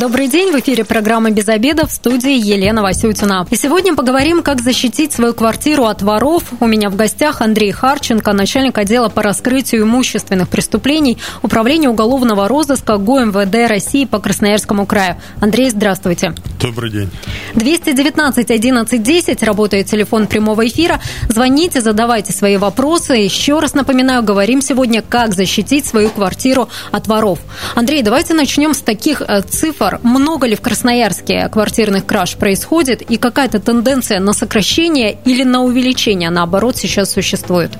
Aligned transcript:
Добрый 0.00 0.26
день, 0.26 0.50
в 0.50 0.58
эфире 0.58 0.84
программа 0.84 1.30
«Без 1.30 1.48
обеда» 1.48 1.86
в 1.86 1.92
студии 1.92 2.32
Елена 2.32 2.82
Васютина. 2.82 3.46
И 3.50 3.56
сегодня 3.56 3.94
поговорим, 3.94 4.42
как 4.42 4.62
защитить 4.62 5.12
свою 5.12 5.34
квартиру 5.34 5.84
от 5.84 6.00
воров. 6.00 6.44
У 6.60 6.66
меня 6.66 6.88
в 6.88 6.96
гостях 6.96 7.42
Андрей 7.42 7.72
Харченко, 7.72 8.32
начальник 8.32 8.78
отдела 8.78 9.10
по 9.10 9.22
раскрытию 9.22 9.82
имущественных 9.82 10.48
преступлений 10.48 11.18
Управления 11.42 11.90
уголовного 11.90 12.48
розыска 12.48 12.96
ГУМВД 12.96 13.68
России 13.68 14.06
по 14.06 14.18
Красноярскому 14.18 14.86
краю. 14.86 15.16
Андрей, 15.40 15.68
здравствуйте. 15.68 16.34
Добрый 16.60 16.90
день. 16.90 17.10
219 17.54 18.50
11 18.50 19.02
10 19.02 19.42
работает 19.42 19.86
телефон 19.86 20.26
прямого 20.26 20.66
эфира. 20.66 21.00
Звоните, 21.28 21.80
задавайте 21.80 22.32
свои 22.32 22.56
вопросы. 22.56 23.14
Еще 23.14 23.58
раз 23.58 23.74
напоминаю, 23.74 24.22
говорим 24.22 24.62
сегодня, 24.62 25.02
как 25.02 25.34
защитить 25.34 25.84
свою 25.84 26.08
квартиру 26.08 26.68
от 26.92 27.08
воров. 27.08 27.40
Андрей, 27.74 28.02
давайте 28.02 28.32
начнем 28.32 28.72
с 28.72 28.78
таких 28.78 29.20
э, 29.20 29.42
цифр, 29.42 29.81
цифр. 29.82 30.00
Много 30.02 30.46
ли 30.46 30.54
в 30.54 30.60
Красноярске 30.60 31.48
квартирных 31.48 32.06
краж 32.06 32.36
происходит 32.36 33.02
и 33.02 33.16
какая-то 33.16 33.58
тенденция 33.58 34.20
на 34.20 34.32
сокращение 34.32 35.18
или 35.24 35.44
на 35.44 35.62
увеличение, 35.62 36.30
наоборот, 36.30 36.76
сейчас 36.76 37.12
существует? 37.12 37.70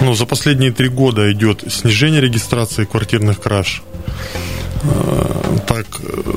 Ну, 0.00 0.14
за 0.14 0.26
последние 0.26 0.72
три 0.72 0.88
года 0.88 1.30
идет 1.32 1.64
снижение 1.68 2.20
регистрации 2.20 2.84
квартирных 2.84 3.40
краж. 3.40 3.82
Э, 4.84 5.58
так, 5.66 5.86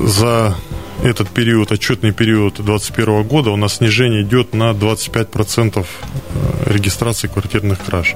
за 0.08 0.54
этот 1.02 1.28
период, 1.28 1.72
отчетный 1.72 2.12
период 2.12 2.54
2021 2.54 3.22
года, 3.24 3.50
у 3.50 3.56
нас 3.56 3.76
снижение 3.76 4.22
идет 4.22 4.54
на 4.54 4.70
25% 4.70 5.84
э, 5.84 6.72
регистрации 6.72 7.28
квартирных 7.28 7.84
краж. 7.84 8.14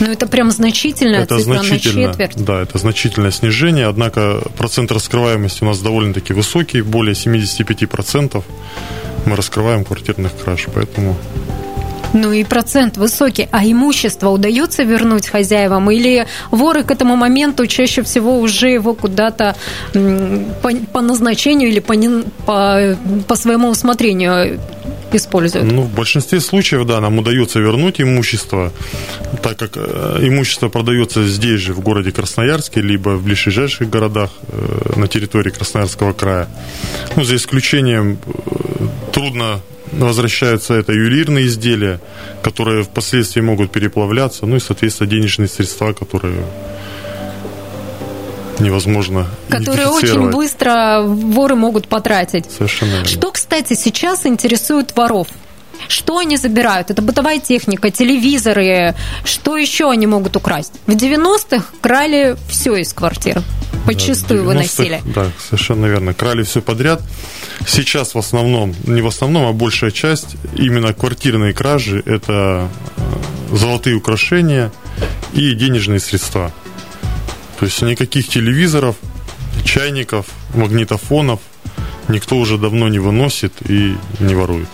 Ну, 0.00 0.06
это 0.06 0.26
прям 0.26 0.50
значительное 0.50 1.22
это 1.22 1.38
цифра 1.38 1.62
значительно, 1.62 2.08
на 2.08 2.12
четверть. 2.12 2.44
Да, 2.44 2.60
это 2.60 2.78
значительное 2.78 3.30
снижение, 3.30 3.86
однако 3.86 4.42
процент 4.56 4.90
раскрываемости 4.90 5.62
у 5.62 5.66
нас 5.66 5.78
довольно-таки 5.78 6.32
высокий, 6.32 6.82
более 6.82 7.14
75% 7.14 8.42
мы 9.26 9.36
раскрываем 9.36 9.84
квартирных 9.84 10.32
краж, 10.36 10.66
поэтому 10.74 11.16
ну 12.12 12.32
и 12.32 12.44
процент 12.44 12.96
высокий. 12.96 13.48
А 13.50 13.64
имущество 13.64 14.30
удается 14.30 14.82
вернуть 14.82 15.28
хозяевам? 15.28 15.90
Или 15.90 16.26
воры 16.50 16.82
к 16.82 16.90
этому 16.90 17.16
моменту 17.16 17.66
чаще 17.66 18.02
всего 18.02 18.38
уже 18.38 18.70
его 18.70 18.94
куда-то 18.94 19.56
по, 20.62 20.70
по 20.92 21.00
назначению 21.00 21.68
или 21.68 21.80
по, 21.80 21.94
по, 22.46 22.96
по 23.26 23.36
своему 23.36 23.68
усмотрению 23.68 24.60
используют? 25.12 25.70
Ну, 25.70 25.82
в 25.82 25.94
большинстве 25.94 26.40
случаев, 26.40 26.86
да, 26.86 27.00
нам 27.00 27.18
удается 27.18 27.60
вернуть 27.60 28.00
имущество, 28.00 28.72
так 29.42 29.56
как 29.56 29.72
э, 29.76 30.18
имущество 30.22 30.68
продается 30.68 31.26
здесь 31.26 31.60
же, 31.60 31.72
в 31.72 31.80
городе 31.80 32.12
Красноярске, 32.12 32.80
либо 32.80 33.10
в 33.10 33.24
ближайших 33.24 33.88
городах 33.88 34.30
э, 34.48 34.92
на 34.96 35.08
территории 35.08 35.50
Красноярского 35.50 36.12
края. 36.12 36.48
Ну, 37.16 37.24
за 37.24 37.36
исключением 37.36 38.18
э, 38.26 38.86
трудно 39.12 39.60
возвращаются 39.92 40.74
это 40.74 40.92
ювелирные 40.92 41.46
изделия, 41.46 42.00
которые 42.42 42.84
впоследствии 42.84 43.40
могут 43.40 43.70
переплавляться, 43.72 44.46
ну 44.46 44.56
и, 44.56 44.60
соответственно, 44.60 45.10
денежные 45.10 45.48
средства, 45.48 45.92
которые 45.92 46.44
невозможно 48.60 49.28
Которые 49.48 49.86
очень 49.88 50.30
быстро 50.30 51.02
воры 51.04 51.54
могут 51.54 51.88
потратить. 51.88 52.50
Совершенно 52.50 52.90
верно. 52.90 53.06
Что, 53.06 53.30
кстати, 53.30 53.74
сейчас 53.74 54.26
интересует 54.26 54.96
воров? 54.96 55.28
Что 55.86 56.18
они 56.18 56.36
забирают? 56.36 56.90
Это 56.90 57.02
бытовая 57.02 57.38
техника, 57.38 57.90
телевизоры. 57.90 58.94
Что 59.24 59.56
еще 59.56 59.90
они 59.90 60.06
могут 60.06 60.34
украсть? 60.36 60.72
В 60.86 60.90
90-х 60.90 61.64
крали 61.80 62.36
все 62.48 62.76
из 62.76 62.92
квартир. 62.92 63.42
Почистую 63.94 64.40
да, 64.40 64.46
выносили. 64.46 65.02
Да, 65.14 65.30
совершенно 65.38 65.86
верно. 65.86 66.14
Крали 66.14 66.42
все 66.42 66.60
подряд. 66.60 67.02
Сейчас 67.66 68.14
в 68.14 68.18
основном, 68.18 68.74
не 68.84 69.02
в 69.02 69.06
основном, 69.06 69.46
а 69.46 69.52
большая 69.52 69.90
часть, 69.90 70.36
именно 70.54 70.92
квартирные 70.92 71.52
кражи– 71.52 72.02
это 72.06 72.68
э, 72.96 73.56
золотые 73.56 73.96
украшения 73.96 74.72
и 75.32 75.52
денежные 75.54 76.00
средства. 76.00 76.52
То 77.58 77.64
есть 77.64 77.80
никаких 77.82 78.28
телевизоров, 78.28 78.96
чайников, 79.64 80.26
магнитофонов 80.54 81.40
никто 82.08 82.36
уже 82.36 82.58
давно 82.58 82.88
не 82.88 82.98
выносит 82.98 83.52
и 83.68 83.96
не 84.20 84.34
ворует. 84.34 84.68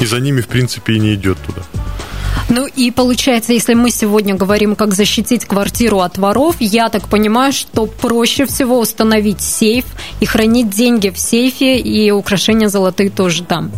И 0.00 0.06
за 0.06 0.20
ними, 0.20 0.40
в 0.40 0.48
принципе, 0.48 0.94
и 0.94 0.98
не 0.98 1.14
идет 1.14 1.38
туда. 1.46 1.62
Ну 2.50 2.66
и 2.66 2.90
получается, 2.90 3.52
если 3.52 3.74
мы 3.74 3.90
сегодня 3.90 4.34
говорим, 4.34 4.74
как 4.74 4.92
защитить 4.92 5.44
квартиру 5.44 6.00
от 6.00 6.18
воров, 6.18 6.56
я 6.58 6.88
так 6.88 7.08
понимаю, 7.08 7.52
что 7.52 7.86
проще 7.86 8.44
всего 8.44 8.80
установить 8.80 9.40
сейф 9.40 9.84
и 10.18 10.26
хранить 10.26 10.68
деньги 10.68 11.10
в 11.10 11.18
сейфе, 11.18 11.78
и 11.78 12.10
украшения 12.10 12.68
золотые 12.68 13.08
тоже 13.08 13.44
там. 13.44 13.70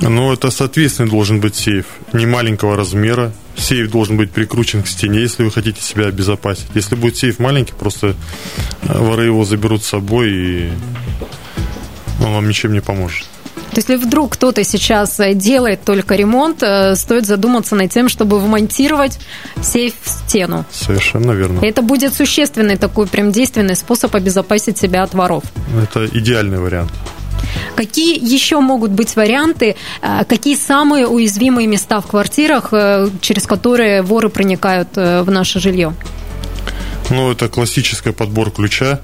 Ну, 0.00 0.32
это 0.32 0.50
соответственно 0.50 1.10
должен 1.10 1.40
быть 1.40 1.54
сейф. 1.54 1.84
Не 2.14 2.24
маленького 2.24 2.76
размера. 2.76 3.32
Сейф 3.58 3.90
должен 3.90 4.16
быть 4.16 4.30
прикручен 4.30 4.82
к 4.82 4.88
стене, 4.88 5.20
если 5.20 5.42
вы 5.42 5.50
хотите 5.50 5.82
себя 5.82 6.06
обезопасить. 6.06 6.68
Если 6.74 6.94
будет 6.94 7.18
сейф 7.18 7.38
маленький, 7.38 7.74
просто 7.78 8.16
э, 8.82 8.98
воры 8.98 9.26
его 9.26 9.44
заберут 9.44 9.84
с 9.84 9.88
собой, 9.88 10.30
и 10.30 10.70
он 12.24 12.32
вам 12.32 12.48
ничем 12.48 12.72
не 12.72 12.80
поможет. 12.80 13.26
То 13.70 13.76
есть, 13.76 13.88
если 13.88 14.04
вдруг 14.04 14.32
кто-то 14.32 14.64
сейчас 14.64 15.20
э, 15.20 15.34
делает 15.34 15.84
только 15.84 16.16
ремонт, 16.16 16.62
э, 16.62 16.96
стоит 16.96 17.26
задуматься 17.26 17.76
над 17.76 17.90
тем, 17.90 18.08
чтобы 18.08 18.40
вмонтировать 18.40 19.20
сейф 19.62 19.94
в 20.02 20.08
стену. 20.08 20.64
Совершенно 20.72 21.32
верно. 21.32 21.64
Это 21.64 21.80
будет 21.80 22.12
существенный 22.12 22.76
такой 22.76 23.06
прям 23.06 23.30
действенный 23.30 23.76
способ 23.76 24.14
обезопасить 24.16 24.76
себя 24.76 25.04
от 25.04 25.14
воров. 25.14 25.44
Это 25.80 26.06
идеальный 26.06 26.58
вариант. 26.58 26.90
Какие 27.76 28.18
еще 28.18 28.60
могут 28.60 28.90
быть 28.90 29.14
варианты? 29.14 29.76
Э, 30.02 30.24
какие 30.28 30.56
самые 30.56 31.06
уязвимые 31.06 31.68
места 31.68 32.00
в 32.00 32.06
квартирах, 32.06 32.72
через 33.20 33.46
которые 33.46 34.02
воры 34.02 34.30
проникают 34.30 34.96
в 34.96 35.26
наше 35.30 35.60
жилье? 35.60 35.94
Ну, 37.08 37.30
это 37.30 37.48
классическая 37.48 38.12
подбор 38.12 38.50
ключа. 38.50 39.00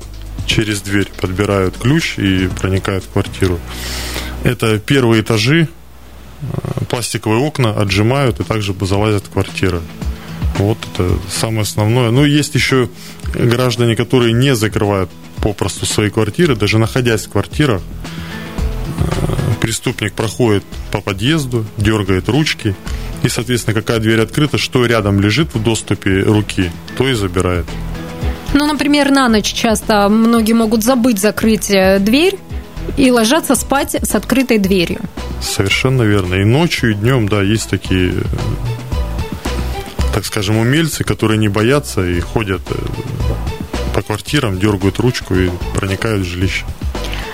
Через 0.47 0.81
дверь 0.81 1.09
подбирают 1.21 1.77
ключ 1.77 2.19
и 2.19 2.48
проникают 2.60 3.04
в 3.04 3.10
квартиру. 3.10 3.59
Это 4.47 4.79
первые 4.79 5.23
этажи, 5.23 5.67
э, 6.41 6.84
пластиковые 6.89 7.41
окна 7.41 7.71
отжимают 7.71 8.39
и 8.39 8.45
также 8.45 8.75
залазят 8.81 9.25
в 9.25 9.31
квартиры. 9.31 9.81
Вот 10.59 10.79
это 10.95 11.11
самое 11.29 11.62
основное. 11.62 12.11
Ну, 12.12 12.25
есть 12.25 12.55
еще 12.55 12.89
граждане, 13.34 13.97
которые 13.97 14.33
не 14.33 14.55
закрывают 14.55 15.11
попросту 15.43 15.84
свои 15.84 16.11
квартиры, 16.11 16.55
даже 16.55 16.79
находясь 16.79 17.27
в 17.27 17.31
квартирах. 17.31 17.83
Э, 19.01 19.05
преступник 19.61 20.12
проходит 20.12 20.63
по 20.93 21.01
подъезду, 21.01 21.67
дергает 21.77 22.28
ручки, 22.28 22.77
и, 23.25 23.28
соответственно, 23.28 23.75
какая 23.75 23.99
дверь 23.99 24.21
открыта, 24.21 24.59
что 24.59 24.87
рядом 24.87 25.21
лежит 25.21 25.55
в 25.55 25.63
доступе 25.63 26.21
руки, 26.21 26.71
то 26.97 27.09
и 27.09 27.15
забирает. 27.15 27.67
Ну, 28.55 28.65
например, 28.65 29.11
на 29.11 29.28
ночь 29.28 29.53
часто 29.53 30.09
многие 30.09 30.53
могут 30.53 30.84
забыть 30.84 31.19
закрыть 31.19 31.69
э, 31.71 31.99
дверь, 31.99 32.39
и 32.97 33.11
ложатся 33.11 33.55
спать 33.55 33.95
с 33.95 34.15
открытой 34.15 34.59
дверью. 34.59 35.01
Совершенно 35.41 36.03
верно. 36.03 36.35
И 36.35 36.45
ночью, 36.45 36.91
и 36.91 36.95
днем, 36.95 37.29
да, 37.29 37.43
есть 37.43 37.69
такие, 37.71 38.15
так 40.15 40.25
скажем, 40.25 40.57
умельцы, 40.57 41.05
которые 41.05 41.39
не 41.39 41.49
боятся 41.49 42.07
и 42.07 42.21
ходят 42.21 42.63
э, 42.71 42.75
по 43.95 44.03
квартирам, 44.03 44.59
дергают 44.59 44.99
ручку 44.99 45.35
и 45.35 45.51
проникают 45.75 46.23
в 46.23 46.29
жилище. 46.29 46.65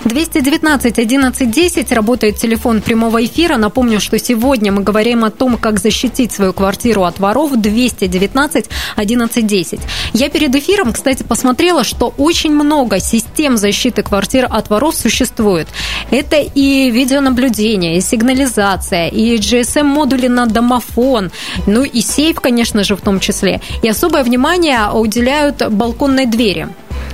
219 0.05 0.99
11 0.99 1.51
10 1.51 1.93
работает 1.93 2.37
телефон 2.37 2.81
прямого 2.81 3.25
эфира. 3.25 3.57
Напомню, 3.57 4.01
что 4.01 4.19
сегодня 4.19 4.73
мы 4.73 4.83
говорим 4.83 5.25
о 5.25 5.31
том, 5.31 5.57
как 5.57 5.79
защитить 5.79 6.33
свою 6.33 6.53
квартиру 6.53 7.05
от 7.05 7.21
воров. 7.21 7.53
219 7.53 8.67
11 8.97 9.47
10. 9.47 9.81
Я 10.15 10.29
перед 10.29 10.55
эфиром, 10.55 10.93
кстати, 10.93 11.23
посмотрела, 11.23 11.85
что 11.85 12.13
очень 12.19 12.53
много 12.53 13.01
систем 13.01 13.57
защиты 13.57 14.03
квартир 14.03 14.47
от 14.51 14.71
воров 14.71 14.95
существует. 14.95 15.69
Это 16.11 16.37
и 16.37 16.91
видеонаблюдение, 16.91 17.97
и 17.97 18.01
сигнализация, 18.01 19.09
и 19.09 19.37
GSM-модули 19.37 20.29
на 20.29 20.47
домофон, 20.47 21.31
ну 21.67 21.85
и 21.85 22.01
сейф, 22.01 22.41
конечно 22.41 22.85
же, 22.85 22.97
в 22.97 23.01
том 23.01 23.21
числе. 23.21 23.61
И 23.83 23.89
особое 23.89 24.25
внимание 24.25 24.91
уделяют 24.93 25.63
балконной 25.71 26.27
двери. 26.27 26.69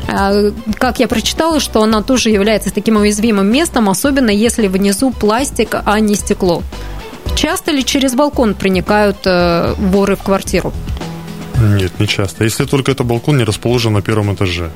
А, 0.06 0.52
как 0.74 1.00
я 1.00 1.08
прочитала, 1.08 1.60
что 1.60 1.82
она 1.82 2.02
тоже 2.02 2.30
является 2.30 2.72
таким 2.72 2.96
уязвимым 2.96 3.50
местом, 3.50 3.88
особенно 3.88 4.30
если 4.30 4.68
внизу 4.68 5.10
пластик, 5.10 5.76
а 5.84 6.00
не 6.00 6.14
стекло. 6.14 6.62
Часто 7.34 7.72
ли 7.72 7.84
через 7.84 8.14
балкон 8.14 8.54
проникают 8.54 9.18
э, 9.24 9.74
воры 9.78 10.16
в 10.16 10.22
квартиру? 10.22 10.72
Нет, 11.60 11.98
не 11.98 12.06
часто. 12.06 12.44
Если 12.44 12.64
только 12.64 12.92
это 12.92 13.04
балкон 13.04 13.36
не 13.36 13.44
расположен 13.44 13.92
на 13.92 14.02
первом 14.02 14.34
этаже. 14.34 14.70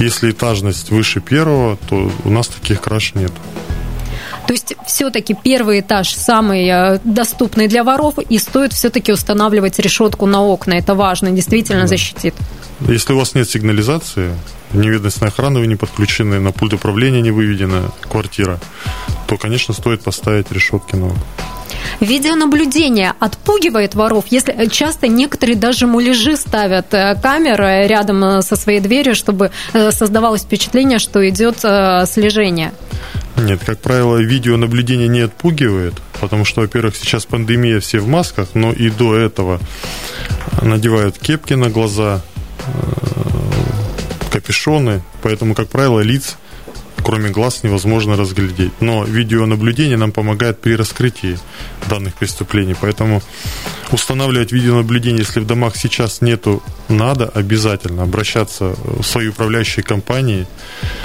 Если 0.00 0.30
этажность 0.30 0.90
выше 0.90 1.20
первого, 1.20 1.76
то 1.88 2.10
у 2.24 2.30
нас 2.30 2.48
таких 2.48 2.80
краж 2.80 3.14
нет. 3.14 3.32
То 4.46 4.52
есть 4.52 4.74
все-таки 4.86 5.34
первый 5.34 5.80
этаж 5.80 6.14
самый 6.14 6.66
э, 6.66 6.98
доступный 7.04 7.68
для 7.68 7.84
воров, 7.84 8.18
и 8.18 8.38
стоит 8.38 8.72
все-таки 8.72 9.12
устанавливать 9.12 9.78
решетку 9.78 10.26
на 10.26 10.42
окна. 10.42 10.74
Это 10.74 10.94
важно, 10.94 11.30
действительно 11.30 11.82
да. 11.82 11.86
защитит. 11.86 12.34
Если 12.80 13.12
у 13.12 13.18
вас 13.18 13.34
нет 13.34 13.48
сигнализации, 13.48 14.36
неведомственной 14.72 15.30
охраны 15.30 15.60
вы 15.60 15.66
не 15.66 15.76
подключены, 15.76 16.40
на 16.40 16.52
пульт 16.52 16.74
управления 16.74 17.20
не 17.20 17.30
выведена 17.30 17.90
квартира, 18.02 18.58
то, 19.26 19.36
конечно, 19.36 19.74
стоит 19.74 20.02
поставить 20.02 20.50
решетки 20.52 20.96
на 20.96 21.06
окна. 21.06 21.22
Видеонаблюдение 22.00 23.14
отпугивает 23.18 23.94
воров, 23.94 24.24
если 24.30 24.52
э, 24.52 24.68
часто 24.68 25.06
некоторые 25.06 25.56
даже 25.56 25.86
муляжи 25.86 26.36
ставят 26.36 26.92
э, 26.92 27.16
камеры 27.22 27.86
рядом 27.86 28.42
со 28.42 28.56
своей 28.56 28.80
дверью, 28.80 29.14
чтобы 29.14 29.50
создавалось 29.90 30.42
впечатление, 30.42 30.98
что 30.98 31.26
идет 31.28 31.58
слежение. 31.58 32.72
Нет, 33.36 33.60
как 33.64 33.78
правило, 33.80 34.18
видеонаблюдение 34.18 35.08
не 35.08 35.20
отпугивает, 35.20 35.94
потому 36.20 36.44
что, 36.44 36.60
во-первых, 36.60 36.96
сейчас 36.96 37.26
пандемия, 37.26 37.80
все 37.80 37.98
в 37.98 38.08
масках, 38.08 38.48
но 38.54 38.72
и 38.72 38.90
до 38.90 39.16
этого 39.16 39.60
надевают 40.62 41.18
кепки 41.18 41.54
на 41.54 41.68
глаза, 41.68 42.20
э, 42.33 42.33
капюшоны, 44.32 45.02
поэтому, 45.22 45.54
как 45.54 45.68
правило, 45.68 46.00
лиц 46.00 46.36
кроме 47.04 47.30
глаз 47.30 47.62
невозможно 47.62 48.16
разглядеть. 48.16 48.72
Но 48.80 49.04
видеонаблюдение 49.04 49.96
нам 49.96 50.10
помогает 50.10 50.60
при 50.60 50.74
раскрытии 50.74 51.38
данных 51.88 52.14
преступлений. 52.14 52.74
Поэтому 52.80 53.22
устанавливать 53.92 54.52
видеонаблюдение, 54.52 55.20
если 55.20 55.40
в 55.40 55.46
домах 55.46 55.76
сейчас 55.76 56.22
нету, 56.22 56.62
надо 56.88 57.28
обязательно 57.28 58.02
обращаться 58.02 58.74
в 58.84 59.02
свои 59.02 59.28
управляющие 59.28 59.84
компании, 59.84 60.46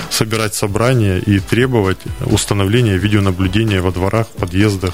собирать 0.10 0.56
собрания 0.56 1.18
и 1.18 1.40
требовать 1.40 2.00
установления 2.22 2.98
видеонаблюдения 2.98 3.82
во 3.82 3.92
дворах, 3.92 4.28
подъездах, 4.28 4.94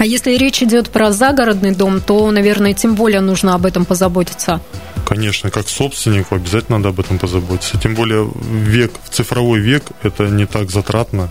а 0.00 0.06
если 0.06 0.30
речь 0.32 0.62
идет 0.62 0.88
про 0.88 1.12
загородный 1.12 1.74
дом, 1.74 2.00
то, 2.00 2.30
наверное, 2.30 2.72
тем 2.72 2.94
более 2.94 3.20
нужно 3.20 3.54
об 3.54 3.66
этом 3.66 3.84
позаботиться. 3.84 4.62
Конечно, 5.06 5.50
как 5.50 5.68
собственнику 5.68 6.36
обязательно 6.36 6.78
надо 6.78 6.88
об 6.88 7.00
этом 7.00 7.18
позаботиться. 7.18 7.78
Тем 7.78 7.94
более 7.94 8.26
век, 8.50 8.92
в 9.04 9.14
цифровой 9.14 9.60
век 9.60 9.84
это 10.02 10.28
не 10.28 10.46
так 10.46 10.70
затратно, 10.70 11.28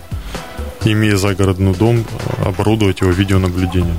имея 0.84 1.16
загородный 1.16 1.74
дом, 1.74 2.04
оборудовать 2.46 3.00
его 3.00 3.10
видеонаблюдением. 3.10 3.98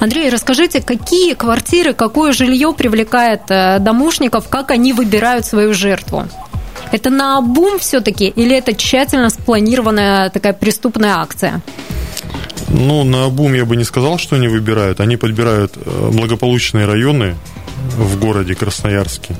Андрей, 0.00 0.28
расскажите, 0.28 0.82
какие 0.82 1.32
квартиры, 1.32 1.94
какое 1.94 2.34
жилье 2.34 2.74
привлекает 2.74 3.42
э, 3.48 3.78
домушников, 3.78 4.50
как 4.50 4.70
они 4.70 4.92
выбирают 4.92 5.46
свою 5.46 5.72
жертву? 5.72 6.28
Это 6.92 7.08
на 7.08 7.38
обум 7.38 7.78
все-таки 7.78 8.28
или 8.28 8.54
это 8.54 8.74
тщательно 8.74 9.30
спланированная 9.30 10.28
такая 10.28 10.52
преступная 10.52 11.16
акция? 11.16 11.62
Ну, 12.68 13.04
на 13.04 13.24
обум 13.24 13.54
я 13.54 13.64
бы 13.64 13.76
не 13.76 13.84
сказал, 13.84 14.18
что 14.18 14.36
они 14.36 14.48
выбирают. 14.48 15.00
Они 15.00 15.16
подбирают 15.16 15.74
э, 15.76 16.10
благополучные 16.12 16.86
районы, 16.86 17.34
в 17.96 18.18
городе 18.18 18.54
Красноярске. 18.54 19.36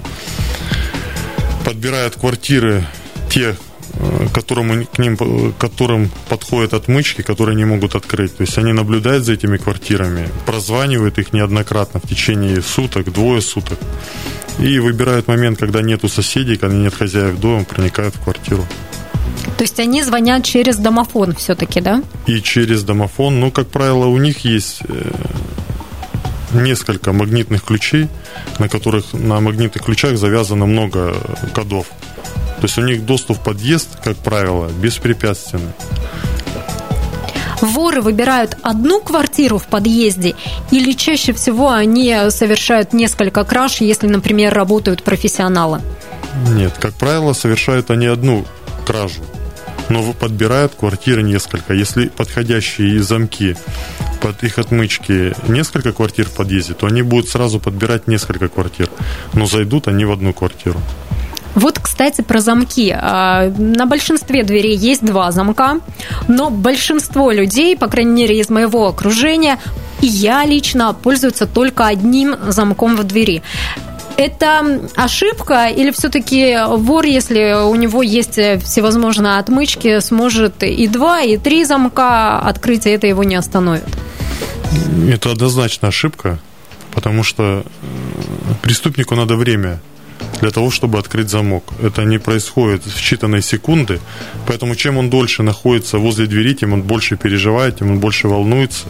Подбирают 1.65 2.17
квартиры 2.17 2.87
те, 3.31 3.56
э, 3.94 4.26
которым, 4.32 4.87
к 4.87 4.99
ним, 4.99 5.17
которым 5.59 6.11
подходят 6.29 6.75
отмычки, 6.75 7.23
которые 7.23 7.56
не 7.56 7.65
могут 7.65 7.94
открыть. 7.94 8.37
То 8.37 8.43
есть 8.43 8.59
они 8.59 8.73
наблюдают 8.73 9.25
за 9.25 9.32
этими 9.32 9.56
квартирами, 9.56 10.29
прозванивают 10.47 11.19
их 11.19 11.32
неоднократно 11.32 12.00
в 12.00 12.09
течение 12.09 12.62
суток, 12.62 13.12
двое 13.12 13.41
суток. 13.41 13.79
И 14.59 14.79
выбирают 14.79 15.27
момент, 15.27 15.59
когда 15.59 15.82
нету 15.82 16.09
соседей, 16.09 16.56
когда 16.56 16.77
нет 16.77 16.94
хозяев 16.94 17.41
дома, 17.41 17.65
проникают 17.65 18.15
в 18.15 18.20
квартиру. 18.20 18.65
То 19.56 19.62
есть 19.62 19.79
они 19.79 20.03
звонят 20.03 20.44
через 20.44 20.76
домофон 20.76 21.35
все-таки, 21.35 21.81
да? 21.81 22.03
И 22.26 22.41
через 22.41 22.82
домофон. 22.82 23.41
Ну, 23.41 23.50
как 23.50 23.69
правило, 23.69 24.06
у 24.06 24.19
них 24.19 24.44
есть 24.44 24.81
э, 24.88 25.11
несколько 26.53 27.12
магнитных 27.12 27.62
ключей, 27.62 28.09
на 28.59 28.69
которых 28.69 29.12
на 29.12 29.41
магнитных 29.41 29.85
ключах 29.85 30.17
завязано 30.17 30.67
много 30.67 31.15
кодов. 31.55 31.87
То 32.56 32.62
есть 32.62 32.79
у 32.79 32.82
них 32.82 33.05
доступ 33.05 33.38
в 33.38 33.44
подъезд, 33.44 33.88
как 34.03 34.17
правило, 34.17 34.69
беспрепятственный. 34.69 35.73
Воры 37.61 38.03
выбирают 38.03 38.56
одну 38.62 39.00
квартиру 39.00 39.59
в 39.59 39.67
подъезде 39.67 40.35
или 40.70 40.93
чаще 40.93 41.32
всего 41.32 41.70
они 41.70 42.15
совершают 42.31 42.93
несколько 42.93 43.44
краж, 43.44 43.81
если, 43.81 44.06
например, 44.06 44.53
работают 44.53 45.03
профессионалы? 45.03 45.81
Нет, 46.50 46.75
как 46.79 46.94
правило, 46.94 47.32
совершают 47.32 47.91
они 47.91 48.06
одну 48.06 48.44
кражу 48.84 49.22
но 49.88 50.12
подбирают 50.12 50.75
квартиры 50.75 51.22
несколько. 51.22 51.75
Если 51.75 52.08
подходящие 52.08 53.02
замки 53.02 53.56
под 54.20 54.42
их 54.42 54.58
отмычки 54.58 55.34
несколько 55.48 55.92
квартир 55.92 56.26
в 56.28 56.32
подъезде, 56.32 56.75
то 56.75 56.86
они 56.86 57.02
будут 57.02 57.28
сразу 57.28 57.60
подбирать 57.60 58.06
несколько 58.08 58.48
квартир, 58.48 58.88
но 59.34 59.46
зайдут 59.46 59.88
они 59.88 60.04
в 60.04 60.12
одну 60.12 60.32
квартиру. 60.32 60.81
Вот, 61.54 61.78
кстати, 61.78 62.20
про 62.20 62.40
замки. 62.40 62.90
А, 62.90 63.48
на 63.48 63.86
большинстве 63.86 64.42
дверей 64.42 64.76
есть 64.76 65.04
два 65.04 65.31
замка, 65.31 65.78
но 66.26 66.50
большинство 66.50 67.31
людей, 67.31 67.76
по 67.76 67.86
крайней 67.86 68.22
мере, 68.22 68.40
из 68.40 68.50
моего 68.50 68.88
окружения, 68.88 69.60
и 70.00 70.06
я 70.06 70.44
лично 70.44 70.92
пользуются 70.94 71.46
только 71.46 71.86
одним 71.86 72.34
замком 72.48 72.96
в 72.96 73.04
двери. 73.04 73.42
Это 74.16 74.81
ошибка 74.94 75.66
или 75.66 75.90
все-таки 75.90 76.56
вор, 76.69 77.05
если 77.05 77.64
у 77.64 77.75
него 77.75 78.02
есть 78.02 78.38
всевозможные 78.62 79.38
отмычки, 79.38 79.99
сможет 80.00 80.62
и 80.62 80.87
два, 80.87 81.22
и 81.22 81.37
три 81.37 81.64
замка 81.64 82.38
открыть, 82.38 82.87
и 82.87 82.90
это 82.90 83.06
его 83.06 83.25
не 83.25 83.34
остановит? 83.34 83.84
Это 85.08 85.32
однозначно 85.32 85.88
ошибка, 85.88 86.38
потому 86.94 87.22
что 87.25 87.64
преступнику 88.62 89.14
надо 89.14 89.37
время 89.37 89.81
для 90.40 90.50
того, 90.50 90.70
чтобы 90.70 90.98
открыть 90.98 91.31
замок. 91.31 91.64
Это 91.82 92.04
не 92.04 92.19
происходит 92.19 92.84
в 92.84 92.98
считанные 92.98 93.42
секунды, 93.42 94.00
поэтому 94.46 94.75
чем 94.76 94.98
он 94.98 95.10
дольше 95.10 95.42
находится 95.42 95.98
возле 95.98 96.26
двери, 96.26 96.54
тем 96.54 96.72
он 96.72 96.82
больше 96.82 97.16
переживает, 97.16 97.78
тем 97.78 97.90
он 97.90 97.98
больше 97.98 98.28
волнуется. 98.28 98.86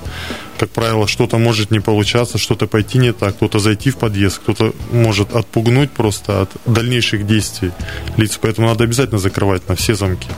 Как 0.58 0.70
правило, 0.70 1.08
что-то 1.08 1.38
может 1.38 1.70
не 1.70 1.80
получаться, 1.80 2.38
что-то 2.38 2.66
пойти 2.66 2.98
не 2.98 3.12
так, 3.12 3.36
кто-то 3.36 3.58
зайти 3.58 3.90
в 3.90 3.96
подъезд, 3.96 4.38
кто-то 4.38 4.72
может 4.92 5.34
отпугнуть 5.34 5.90
просто 5.90 6.42
от 6.42 6.50
дальнейших 6.66 7.26
действий 7.26 7.72
лиц. 8.16 8.38
Поэтому 8.40 8.68
надо 8.68 8.84
обязательно 8.84 9.18
закрывать 9.18 9.68
на 9.68 9.74
все 9.74 9.94
замки 9.94 10.28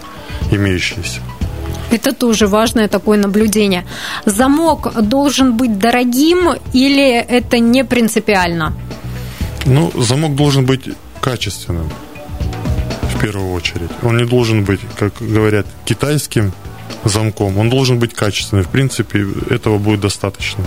имеющиеся. 0.51 1.21
Это 1.91 2.13
тоже 2.13 2.47
важное 2.47 2.89
такое 2.89 3.19
наблюдение. 3.19 3.85
Замок 4.25 4.93
должен 5.03 5.57
быть 5.57 5.79
дорогим 5.79 6.55
или 6.75 7.13
это 7.13 7.59
не 7.59 7.85
принципиально? 7.85 8.73
Ну, 9.67 9.91
замок 10.01 10.37
должен 10.37 10.65
быть 10.65 10.83
качественным, 11.21 11.91
в 13.15 13.21
первую 13.21 13.53
очередь. 13.53 13.91
Он 14.03 14.17
не 14.17 14.25
должен 14.25 14.65
быть, 14.65 14.81
как 14.97 15.13
говорят, 15.21 15.67
китайским 15.85 16.53
замком. 17.05 17.59
Он 17.59 17.69
должен 17.69 17.99
быть 17.99 18.15
качественным. 18.15 18.65
В 18.65 18.69
принципе, 18.69 19.27
этого 19.51 19.79
будет 19.79 20.01
достаточно. 20.01 20.65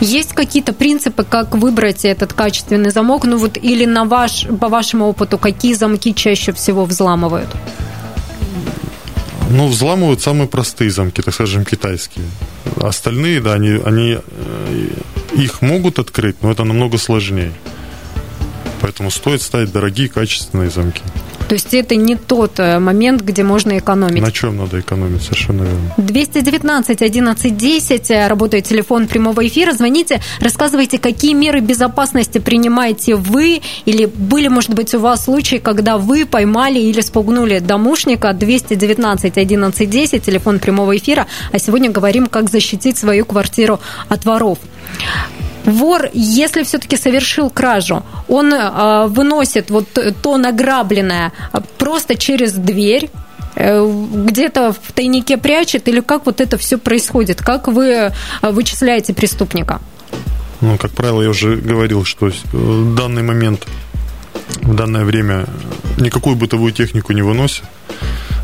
Есть 0.00 0.34
какие-то 0.34 0.72
принципы, 0.72 1.24
как 1.24 1.54
выбрать 1.54 2.04
этот 2.04 2.34
качественный 2.34 2.90
замок? 2.90 3.24
Ну 3.24 3.38
вот 3.38 3.56
или 3.56 3.86
на 3.86 4.04
ваш, 4.04 4.46
по 4.60 4.68
вашему 4.68 5.06
опыту, 5.06 5.38
какие 5.38 5.74
замки 5.74 6.14
чаще 6.14 6.52
всего 6.52 6.84
взламывают? 6.84 7.48
Ну, 9.50 9.68
взламывают 9.68 10.20
самые 10.20 10.48
простые 10.48 10.90
замки, 10.90 11.22
так 11.22 11.32
скажем, 11.32 11.64
китайские. 11.64 12.26
Остальные, 12.76 13.40
да, 13.40 13.52
они, 13.52 13.80
они 13.84 14.18
э, 14.18 14.88
их 15.32 15.62
могут 15.62 15.98
открыть, 15.98 16.42
но 16.42 16.50
это 16.50 16.64
намного 16.64 16.98
сложнее. 16.98 17.52
Поэтому 18.84 19.10
стоит 19.10 19.40
ставить 19.40 19.72
дорогие, 19.72 20.10
качественные 20.10 20.68
замки. 20.68 21.00
То 21.48 21.54
есть 21.54 21.72
это 21.72 21.96
не 21.96 22.16
тот 22.16 22.60
э, 22.60 22.78
момент, 22.78 23.22
где 23.22 23.42
можно 23.42 23.78
экономить. 23.78 24.20
На 24.20 24.30
чем 24.30 24.58
надо 24.58 24.78
экономить, 24.78 25.22
совершенно 25.22 25.62
верно. 25.62 25.94
219 25.96 27.00
11 27.00 27.56
10, 27.56 28.10
работает 28.28 28.66
телефон 28.66 29.06
прямого 29.06 29.46
эфира. 29.46 29.72
Звоните, 29.72 30.20
рассказывайте, 30.38 30.98
какие 30.98 31.32
меры 31.32 31.60
безопасности 31.60 32.36
принимаете 32.36 33.14
вы, 33.14 33.62
или 33.86 34.04
были, 34.04 34.48
может 34.48 34.74
быть, 34.74 34.94
у 34.94 34.98
вас 34.98 35.24
случаи, 35.24 35.56
когда 35.56 35.96
вы 35.96 36.26
поймали 36.26 36.78
или 36.78 37.00
спугнули 37.00 37.60
домушника. 37.60 38.34
219 38.34 39.38
11 39.38 39.90
10, 39.90 40.22
телефон 40.22 40.58
прямого 40.58 40.94
эфира. 40.94 41.26
А 41.52 41.58
сегодня 41.58 41.90
говорим, 41.90 42.26
как 42.26 42.50
защитить 42.50 42.98
свою 42.98 43.24
квартиру 43.24 43.80
от 44.10 44.26
воров. 44.26 44.58
Вор, 45.64 46.10
если 46.12 46.62
все-таки 46.62 46.96
совершил 46.96 47.50
кражу, 47.50 48.02
он 48.28 48.52
э, 48.52 49.06
выносит 49.06 49.70
вот 49.70 49.88
то 50.22 50.36
награбленное 50.36 51.32
просто 51.78 52.16
через 52.16 52.52
дверь, 52.52 53.10
э, 53.56 53.86
где-то 54.26 54.72
в 54.72 54.92
тайнике 54.92 55.36
прячет, 55.36 55.88
или 55.88 56.00
как 56.00 56.26
вот 56.26 56.40
это 56.40 56.58
все 56.58 56.76
происходит? 56.76 57.40
Как 57.40 57.68
вы 57.68 57.86
э, 57.86 58.12
вычисляете 58.42 59.14
преступника? 59.14 59.80
Ну, 60.60 60.76
как 60.78 60.92
правило, 60.92 61.22
я 61.22 61.30
уже 61.30 61.56
говорил, 61.56 62.04
что 62.04 62.30
в 62.52 62.94
данный 62.94 63.22
момент, 63.22 63.66
в 64.62 64.74
данное 64.74 65.04
время 65.04 65.46
никакую 65.98 66.36
бытовую 66.36 66.72
технику 66.72 67.12
не 67.12 67.22
выносит. 67.22 67.64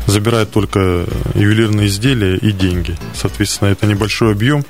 забирает 0.07 0.51
только 0.51 1.05
ювелирные 1.35 1.87
изделия 1.87 2.35
и 2.35 2.51
деньги. 2.51 2.97
Соответственно, 3.15 3.69
это 3.69 3.85
небольшой 3.85 4.31
объем, 4.31 4.65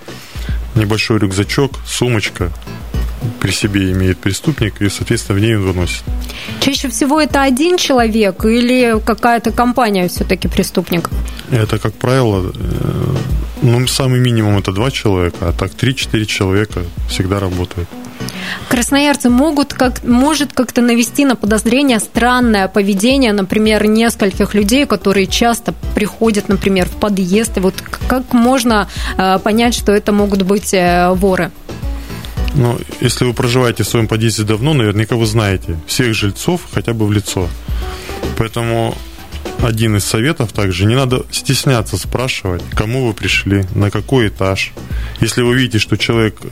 небольшой 0.76 1.20
рюкзачок, 1.20 1.72
сумочка, 1.86 2.52
при 3.40 3.52
себе 3.52 3.92
имеет 3.92 4.18
преступник, 4.18 4.82
и, 4.82 4.90
соответственно, 4.90 5.40
в 5.40 5.42
ней 5.42 5.56
он 5.56 5.64
выносит. 5.64 6.04
Чаще 6.60 6.90
всего 6.90 7.22
это 7.22 7.42
один 7.42 7.78
человек 7.78 8.46
или 8.46 9.00
какая-то 9.06 9.52
компания 9.52 10.08
все-таки 10.08 10.48
преступников? 10.48 11.14
Это, 11.52 11.78
как 11.78 11.94
правило, 11.94 12.52
э, 12.54 13.16
ну, 13.62 13.88
самый 13.88 14.20
минимум 14.20 14.58
это 14.58 14.72
два 14.72 14.92
человека, 14.92 15.50
а 15.50 15.54
так 15.54 15.72
3-4 15.72 16.26
человека 16.26 16.84
всегда 17.10 17.40
работают. 17.40 17.88
Красноярцы 18.70 19.30
могут 19.30 19.74
как, 19.74 20.04
может 20.04 20.54
как-то 20.54 20.82
навести 20.82 21.26
на 21.26 21.36
подозрение 21.36 22.00
странное 22.00 22.68
поведение, 22.68 23.34
например, 23.34 23.86
нескольких 23.86 24.54
людей, 24.54 24.86
которые 24.86 25.28
часто 25.28 25.74
приходят, 25.96 26.50
например, 26.50 26.88
в 26.88 26.96
подъезд. 26.96 27.58
И 27.58 27.60
вот 27.60 27.76
как 28.08 28.34
можно 28.34 28.88
э, 29.18 29.40
понять, 29.40 29.76
что 29.76 29.92
это 29.92 30.12
могут 30.12 30.44
быть 30.44 30.74
э, 30.74 31.12
воры? 31.14 31.52
Ну, 32.56 32.78
если 33.00 33.26
вы 33.26 33.34
проживаете 33.34 33.84
в 33.84 33.88
своем 33.88 34.08
подъезде 34.08 34.44
давно, 34.44 34.74
наверняка 34.74 35.16
вы 35.16 35.26
знаете 35.26 35.78
всех 35.88 36.14
жильцов 36.14 36.62
хотя 36.74 36.94
бы 36.94 37.06
в 37.06 37.12
лицо. 37.12 37.48
Поэтому 38.38 38.96
один 39.62 39.96
из 39.96 40.06
советов 40.06 40.52
также, 40.52 40.86
не 40.86 40.96
надо 40.96 41.26
стесняться 41.32 41.98
спрашивать, 41.98 42.64
кому 42.74 43.08
вы 43.08 43.14
пришли, 43.14 43.66
на 43.76 43.92
какой 43.92 44.28
этаж. 44.30 44.72
Если 45.20 45.44
вы 45.44 45.56
видите, 45.56 45.80
что 45.80 45.98
человек 45.98 46.36
э, 46.42 46.48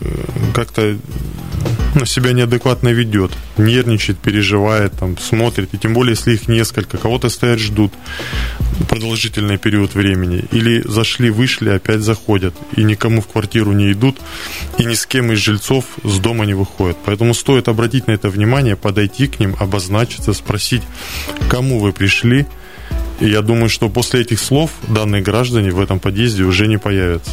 как-то 0.53 0.97
ну, 1.95 2.05
себя 2.05 2.33
неадекватно 2.33 2.89
ведет, 2.89 3.31
нервничает, 3.57 4.19
переживает, 4.19 4.93
там, 4.93 5.17
смотрит, 5.17 5.73
и 5.73 5.77
тем 5.77 5.93
более, 5.93 6.15
если 6.15 6.33
их 6.33 6.47
несколько, 6.47 6.97
кого-то 6.97 7.29
стоят, 7.29 7.59
ждут 7.59 7.93
продолжительный 8.87 9.57
период 9.57 9.95
времени, 9.95 10.45
или 10.51 10.81
зашли, 10.87 11.29
вышли, 11.29 11.69
опять 11.69 12.01
заходят, 12.01 12.53
и 12.75 12.83
никому 12.83 13.21
в 13.21 13.27
квартиру 13.27 13.71
не 13.71 13.91
идут, 13.91 14.17
и 14.77 14.85
ни 14.85 14.93
с 14.93 15.05
кем 15.05 15.31
из 15.31 15.39
жильцов 15.39 15.85
с 16.03 16.19
дома 16.19 16.45
не 16.45 16.53
выходят. 16.53 16.97
Поэтому 17.05 17.33
стоит 17.33 17.67
обратить 17.67 18.07
на 18.07 18.11
это 18.11 18.29
внимание, 18.29 18.75
подойти 18.75 19.27
к 19.27 19.39
ним, 19.39 19.55
обозначиться, 19.59 20.33
спросить, 20.33 20.83
кому 21.49 21.79
вы 21.79 21.91
пришли, 21.91 22.45
и 23.19 23.27
я 23.27 23.41
думаю, 23.41 23.69
что 23.69 23.89
после 23.89 24.21
этих 24.21 24.39
слов 24.39 24.71
данные 24.87 25.21
граждане 25.21 25.71
в 25.71 25.81
этом 25.81 25.99
подъезде 25.99 26.43
уже 26.43 26.67
не 26.67 26.77
появятся. 26.77 27.31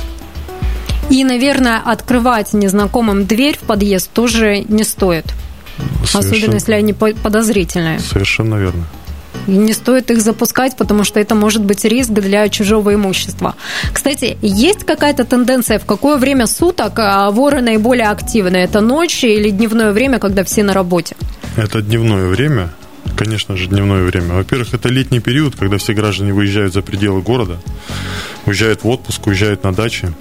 И, 1.10 1.24
наверное, 1.24 1.80
открывать 1.84 2.52
незнакомым 2.52 3.26
дверь 3.26 3.56
в 3.56 3.66
подъезд 3.66 4.10
тоже 4.12 4.60
не 4.68 4.84
стоит. 4.84 5.26
Совершенно, 6.04 6.36
Особенно, 6.36 6.54
если 6.54 6.72
они 6.72 6.92
подозрительные. 6.92 8.00
Совершенно 8.00 8.56
верно. 8.56 8.86
И 9.46 9.52
не 9.52 9.72
стоит 9.72 10.10
их 10.10 10.20
запускать, 10.20 10.76
потому 10.76 11.04
что 11.04 11.20
это 11.20 11.34
может 11.34 11.62
быть 11.62 11.84
риск 11.84 12.10
для 12.10 12.48
чужого 12.48 12.94
имущества. 12.94 13.54
Кстати, 13.92 14.36
есть 14.42 14.84
какая-то 14.84 15.24
тенденция, 15.24 15.78
в 15.78 15.84
какое 15.84 16.16
время 16.16 16.46
суток 16.46 16.98
а, 16.98 17.30
воры 17.30 17.60
наиболее 17.60 18.08
активны? 18.08 18.56
Это 18.56 18.80
ночь 18.80 19.22
или 19.22 19.50
дневное 19.50 19.92
время, 19.92 20.18
когда 20.18 20.42
все 20.42 20.64
на 20.64 20.72
работе? 20.72 21.16
Это 21.56 21.80
дневное 21.82 22.28
время. 22.28 22.70
Конечно 23.16 23.56
же, 23.56 23.68
дневное 23.68 24.02
время. 24.02 24.34
Во-первых, 24.34 24.74
это 24.74 24.88
летний 24.88 25.20
период, 25.20 25.54
когда 25.56 25.78
все 25.78 25.94
граждане 25.94 26.32
выезжают 26.32 26.74
за 26.74 26.82
пределы 26.82 27.22
города, 27.22 27.58
уезжают 28.46 28.82
в 28.82 28.88
отпуск, 28.88 29.26
уезжают 29.26 29.62
на 29.62 29.72
дачи 29.72 30.12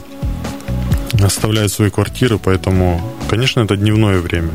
оставляют 1.24 1.72
свои 1.72 1.89
квартиры, 1.89 2.38
поэтому, 2.38 3.01
конечно, 3.29 3.62
это 3.62 3.75
дневное 3.75 4.19
время. 4.19 4.51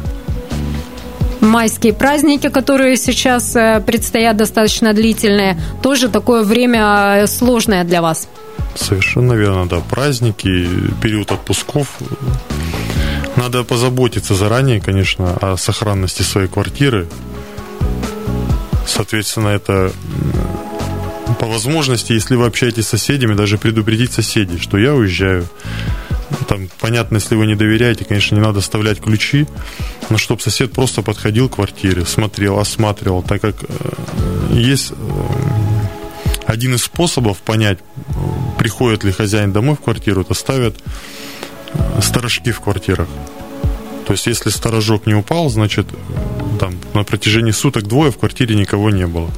Майские 1.41 1.95
праздники, 1.95 2.49
которые 2.49 2.97
сейчас 2.97 3.57
э, 3.57 3.83
предстоят 3.87 4.37
достаточно 4.37 4.93
длительные, 4.93 5.59
тоже 5.83 6.09
такое 6.09 6.43
время 6.43 7.23
э, 7.23 7.27
сложное 7.27 7.85
для 7.85 8.03
вас. 8.03 8.29
Совершенно 8.75 9.33
верно, 9.33 9.67
да. 9.67 9.81
Праздники, 9.81 10.69
период 11.03 11.33
отпусков. 11.33 11.99
Надо 13.37 13.65
позаботиться 13.65 14.35
заранее, 14.35 14.81
конечно, 14.81 15.37
о 15.41 15.57
сохранности 15.57 16.23
своей 16.23 16.49
квартиры. 16.49 17.09
Соответственно, 18.87 19.49
это 19.49 19.93
по 21.39 21.47
возможности, 21.47 22.13
если 22.13 22.35
вы 22.35 22.47
общаетесь 22.47 22.85
с 22.85 22.91
соседями, 22.91 23.35
даже 23.35 23.57
предупредить 23.57 24.13
соседей, 24.13 24.59
что 24.59 24.77
я 24.77 24.95
уезжаю 24.95 25.47
там, 26.49 26.69
понятно, 26.81 27.17
если 27.17 27.35
вы 27.35 27.47
не 27.47 27.55
доверяете, 27.55 28.05
конечно, 28.05 28.35
не 28.35 28.41
надо 28.41 28.61
оставлять 28.61 29.01
ключи, 29.01 29.47
но 30.09 30.19
чтобы 30.19 30.41
сосед 30.41 30.73
просто 30.73 31.03
подходил 31.03 31.49
к 31.49 31.57
квартире, 31.57 32.05
смотрел, 32.05 32.59
осматривал, 32.59 33.23
так 33.23 33.41
как 33.41 33.57
э, 33.63 34.53
есть 34.53 34.93
э, 34.93 34.95
один 36.47 36.75
из 36.75 36.85
способов 36.85 37.39
понять, 37.39 37.79
приходит 38.59 39.05
ли 39.05 39.13
хозяин 39.13 39.53
домой 39.53 39.77
в 39.77 39.81
квартиру, 39.81 40.23
это 40.23 40.35
ставят 40.35 40.77
э, 41.75 42.01
сторожки 42.03 42.53
в 42.53 42.61
квартирах. 42.61 43.09
То 44.07 44.15
есть, 44.15 44.27
если 44.27 44.51
сторожок 44.51 45.07
не 45.07 45.15
упал, 45.15 45.49
значит, 45.51 45.87
там 46.59 46.75
на 46.95 47.05
протяжении 47.05 47.53
суток 47.53 47.85
двое 47.85 48.11
в 48.11 48.19
квартире 48.19 48.57
никого 48.57 48.91
не 48.91 49.07
было. 49.07 49.31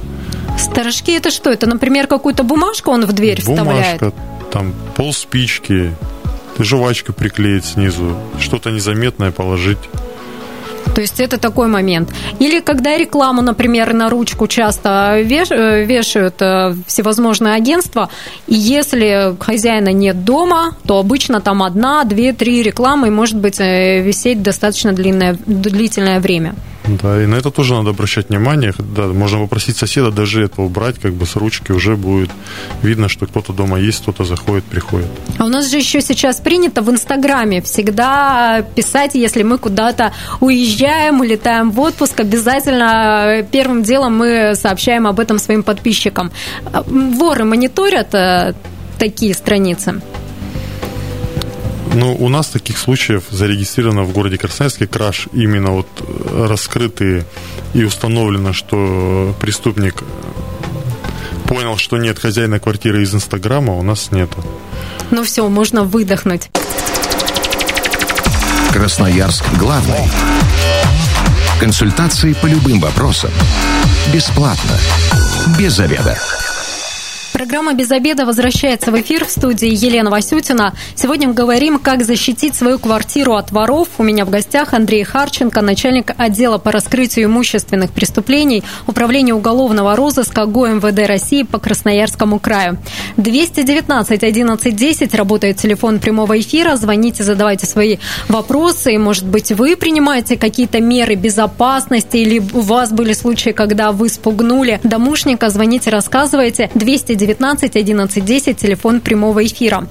Сторожки 0.57 1.11
это 1.11 1.29
что? 1.29 1.51
Это, 1.51 1.67
например, 1.67 2.07
какую-то 2.07 2.43
бумажку 2.43 2.91
он 2.91 3.05
в 3.05 3.13
дверь 3.13 3.43
Бумажка, 3.43 3.83
вставляет? 3.83 4.15
там 4.51 4.73
пол 4.95 5.13
спички, 5.13 5.93
жвачку 6.59 7.13
приклеить 7.13 7.65
снизу, 7.65 8.17
что-то 8.39 8.71
незаметное 8.71 9.31
положить. 9.31 9.79
То 10.95 11.01
есть 11.01 11.19
это 11.19 11.37
такой 11.37 11.67
момент. 11.67 12.09
Или 12.39 12.59
когда 12.59 12.97
рекламу, 12.97 13.41
например, 13.41 13.93
на 13.93 14.09
ручку 14.09 14.47
часто 14.47 15.15
э, 15.15 15.85
вешают 15.85 16.41
э, 16.41 16.75
всевозможные 16.85 17.55
агентства, 17.55 18.09
и 18.47 18.53
если 18.53 19.35
хозяина 19.39 19.89
нет 19.89 20.23
дома, 20.23 20.75
то 20.85 20.99
обычно 20.99 21.41
там 21.41 21.63
одна, 21.63 22.03
две, 22.03 22.31
три 22.33 22.61
рекламы, 22.61 23.07
и 23.07 23.11
может 23.11 23.37
быть 23.37 23.59
э, 23.59 24.01
висеть 24.01 24.43
достаточно 24.43 24.93
длинное, 24.93 25.35
длительное 25.47 26.19
время. 26.19 26.53
Да, 26.87 27.21
и 27.23 27.25
на 27.25 27.35
это 27.35 27.49
тоже 27.49 27.73
надо 27.73 27.91
обращать 27.91 28.29
внимание. 28.29 28.73
Да, 28.77 29.07
можно 29.07 29.39
попросить 29.39 29.77
соседа 29.77 30.11
даже 30.11 30.43
это 30.43 30.61
убрать, 30.61 30.99
как 30.99 31.13
бы 31.13 31.25
с 31.25 31.35
ручки 31.35 31.71
уже 31.71 31.95
будет 31.95 32.29
видно, 32.81 33.07
что 33.07 33.25
кто-то 33.25 33.53
дома 33.53 33.79
есть, 33.79 34.01
кто-то 34.01 34.25
заходит, 34.25 34.65
приходит. 34.65 35.07
А 35.37 35.45
у 35.45 35.49
нас 35.49 35.69
же 35.69 35.77
еще 35.77 36.01
сейчас 36.01 36.41
принято 36.41 36.81
в 36.81 36.89
Инстаграме 36.89 37.61
всегда 37.61 38.65
писать, 38.75 39.15
если 39.15 39.43
мы 39.43 39.57
куда-то 39.57 40.13
уезжаем, 40.41 41.21
улетаем 41.21 41.71
в 41.71 41.79
отпуск, 41.79 42.19
обязательно 42.19 43.45
первым 43.51 43.83
делом 43.83 44.17
мы 44.17 44.55
сообщаем 44.55 45.07
об 45.07 45.19
этом 45.19 45.39
своим 45.39 45.63
подписчикам. 45.63 46.31
Воры 46.85 47.45
мониторят 47.45 48.13
э, 48.13 48.53
такие 48.99 49.33
страницы? 49.33 50.01
Ну, 51.93 52.15
у 52.15 52.27
нас 52.29 52.47
таких 52.47 52.77
случаев 52.77 53.23
зарегистрировано 53.29 54.03
в 54.03 54.11
городе 54.11 54.37
Красноярске 54.37 54.87
краж 54.87 55.27
именно 55.31 55.71
вот 55.71 55.87
э, 55.99 56.45
раскрытые 56.47 57.25
и 57.73 57.83
установлено, 57.83 58.51
что 58.51 59.35
преступник 59.39 60.03
понял, 61.47 61.77
что 61.77 61.97
нет 61.97 62.17
хозяина 62.17 62.59
квартиры 62.59 63.03
из 63.03 63.13
Инстаграма, 63.13 63.73
у 63.73 63.83
нас 63.83 64.11
нету. 64.11 64.43
Ну 65.11 65.23
все, 65.23 65.47
можно 65.47 65.83
выдохнуть. 65.83 66.49
Красноярск 68.71 69.45
главный. 69.59 70.09
Консультации 71.59 72.33
по 72.33 72.47
любым 72.47 72.79
вопросам. 72.79 73.29
Бесплатно. 74.11 74.77
Без 75.59 75.73
заведа. 75.73 76.17
Программа 77.43 77.73
«Без 77.73 77.91
обеда» 77.91 78.25
возвращается 78.25 78.89
в 78.89 79.01
эфир 79.01 79.25
в 79.25 79.29
студии 79.29 79.67
Елена 79.67 80.09
Васютина. 80.09 80.73
Сегодня 80.95 81.27
мы 81.27 81.33
говорим, 81.33 81.77
как 81.77 82.05
защитить 82.05 82.55
свою 82.55 82.79
квартиру 82.79 83.33
от 83.33 83.51
воров. 83.51 83.89
У 83.97 84.03
меня 84.03 84.23
в 84.23 84.29
гостях 84.29 84.73
Андрей 84.73 85.03
Харченко, 85.03 85.59
начальник 85.59 86.11
отдела 86.17 86.57
по 86.57 86.71
раскрытию 86.71 87.25
имущественных 87.25 87.91
преступлений 87.91 88.63
Управления 88.87 89.33
уголовного 89.33 89.97
розыска 89.97 90.45
ГОМВД 90.45 90.99
России 90.99 91.43
по 91.43 91.59
Красноярскому 91.59 92.39
краю. 92.39 92.77
219 93.17 94.23
11 94.23 94.73
10 94.73 95.13
работает 95.13 95.57
телефон 95.57 95.99
прямого 95.99 96.39
эфира. 96.39 96.77
Звоните, 96.77 97.25
задавайте 97.25 97.67
свои 97.67 97.97
вопросы. 98.29 98.97
Может 98.97 99.27
быть, 99.27 99.51
вы 99.51 99.75
принимаете 99.75 100.37
какие-то 100.37 100.79
меры 100.79 101.15
безопасности 101.15 102.15
или 102.15 102.39
у 102.53 102.61
вас 102.61 102.93
были 102.93 103.11
случаи, 103.11 103.49
когда 103.49 103.91
вы 103.91 104.07
спугнули 104.07 104.79
домушника. 104.83 105.49
Звоните, 105.49 105.89
рассказывайте. 105.89 106.71
219 106.73 107.32
19 107.33 107.75
11 107.75 108.25
10, 108.25 108.57
телефон 108.57 109.01
прямого 109.01 109.45
эфира. 109.45 109.87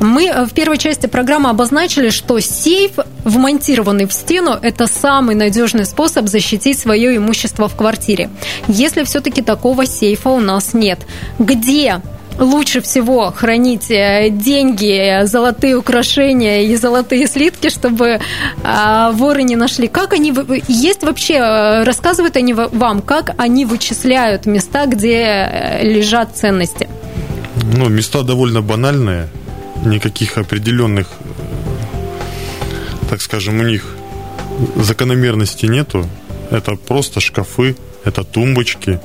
Мы 0.00 0.26
э, 0.26 0.46
в 0.46 0.52
первой 0.52 0.78
части 0.78 1.06
программы 1.06 1.50
обозначили, 1.50 2.10
что 2.10 2.38
сейф, 2.40 2.92
вмонтированный 3.24 4.06
в 4.06 4.12
стену, 4.12 4.52
это 4.62 4.86
самый 4.86 5.34
надежный 5.34 5.84
способ 5.84 6.28
защитить 6.28 6.78
свое 6.78 7.16
имущество 7.16 7.68
в 7.68 7.76
квартире. 7.76 8.30
Если 8.68 9.02
все-таки 9.04 9.42
такого 9.42 9.86
сейфа 9.86 10.30
у 10.30 10.40
нас 10.40 10.74
нет, 10.74 11.00
где 11.38 12.00
лучше 12.38 12.80
всего 12.80 13.30
хранить 13.30 13.90
э, 13.90 14.28
деньги, 14.30 15.24
золотые 15.24 15.76
украшения 15.76 16.62
и 16.62 16.76
золотые 16.76 17.26
слитки, 17.26 17.70
чтобы 17.70 18.20
а, 18.62 19.12
воры 19.12 19.42
не 19.42 19.56
нашли. 19.56 19.88
Как 19.88 20.12
они 20.12 20.34
есть 20.68 21.02
вообще 21.02 21.34
э, 21.34 21.84
рассказывают 21.84 22.36
они 22.36 22.54
вам, 22.54 23.02
как 23.02 23.34
они 23.38 23.64
вычисляют 23.64 24.46
места, 24.46 24.86
где 24.86 25.22
э, 25.22 25.84
лежат 25.84 26.36
ценности? 26.36 26.88
Ну, 27.76 27.88
места 27.88 28.22
довольно 28.22 28.62
банальные, 28.62 29.28
никаких 29.84 30.38
определенных, 30.38 31.08
так 33.10 33.20
скажем, 33.20 33.60
у 33.60 33.62
них 33.62 33.96
закономерности 34.76 35.66
нету. 35.66 36.06
Это 36.50 36.76
просто 36.76 37.20
шкафы, 37.20 37.76
это 38.04 38.22
тумбочки, 38.22 39.00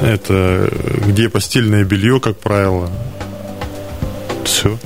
это 0.00 0.70
где 1.06 1.28
постельное 1.28 1.84
белье, 1.84 2.20
как 2.20 2.36
правило. 2.36 2.90
Все. 4.44 4.78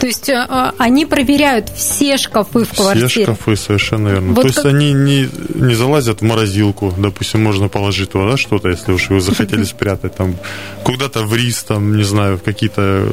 То 0.00 0.06
есть 0.06 0.30
э, 0.30 0.72
они 0.78 1.04
проверяют 1.04 1.68
все 1.68 2.16
шкафы 2.16 2.64
в 2.64 2.70
квартире? 2.70 3.06
Все 3.06 3.22
шкафы, 3.24 3.54
совершенно 3.54 4.08
верно. 4.08 4.32
Вот 4.32 4.42
То 4.42 4.48
есть 4.48 4.64
они 4.64 4.94
не, 4.94 5.28
не 5.54 5.74
залазят 5.74 6.20
в 6.20 6.24
морозилку, 6.24 6.94
допустим, 6.96 7.42
можно 7.42 7.68
положить 7.68 8.10
туда 8.10 8.38
что-то, 8.38 8.70
если 8.70 8.92
уж 8.92 9.10
вы 9.10 9.20
захотели 9.20 9.62
спрятать 9.64 10.16
там 10.16 10.36
куда-то 10.84 11.24
в 11.24 11.36
рис, 11.36 11.62
там, 11.64 11.98
не 11.98 12.02
знаю, 12.02 12.38
в 12.38 12.42
какие-то 12.42 13.12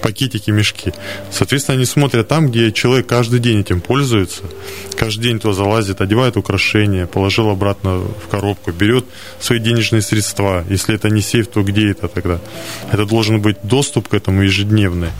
пакетики, 0.00 0.52
мешки. 0.52 0.92
Соответственно, 1.32 1.76
они 1.76 1.84
смотрят 1.84 2.28
там, 2.28 2.50
где 2.50 2.70
человек 2.70 3.08
каждый 3.08 3.40
день 3.40 3.60
этим 3.60 3.80
пользуется, 3.80 4.42
каждый 4.96 5.22
день 5.22 5.40
туда 5.40 5.54
залазит, 5.54 6.00
одевает 6.00 6.36
украшения, 6.36 7.06
положил 7.06 7.50
обратно 7.50 7.98
в 7.98 8.28
коробку, 8.30 8.70
берет 8.70 9.06
свои 9.40 9.58
денежные 9.58 10.02
средства. 10.02 10.64
Если 10.70 10.94
это 10.94 11.10
не 11.10 11.20
сейф, 11.20 11.48
то 11.48 11.64
где 11.64 11.90
это 11.90 12.06
тогда? 12.06 12.38
Это 12.92 13.06
должен 13.06 13.40
быть 13.40 13.56
доступ 13.64 14.06
к 14.06 14.14
этому 14.14 14.42
ежедневный. 14.42 15.10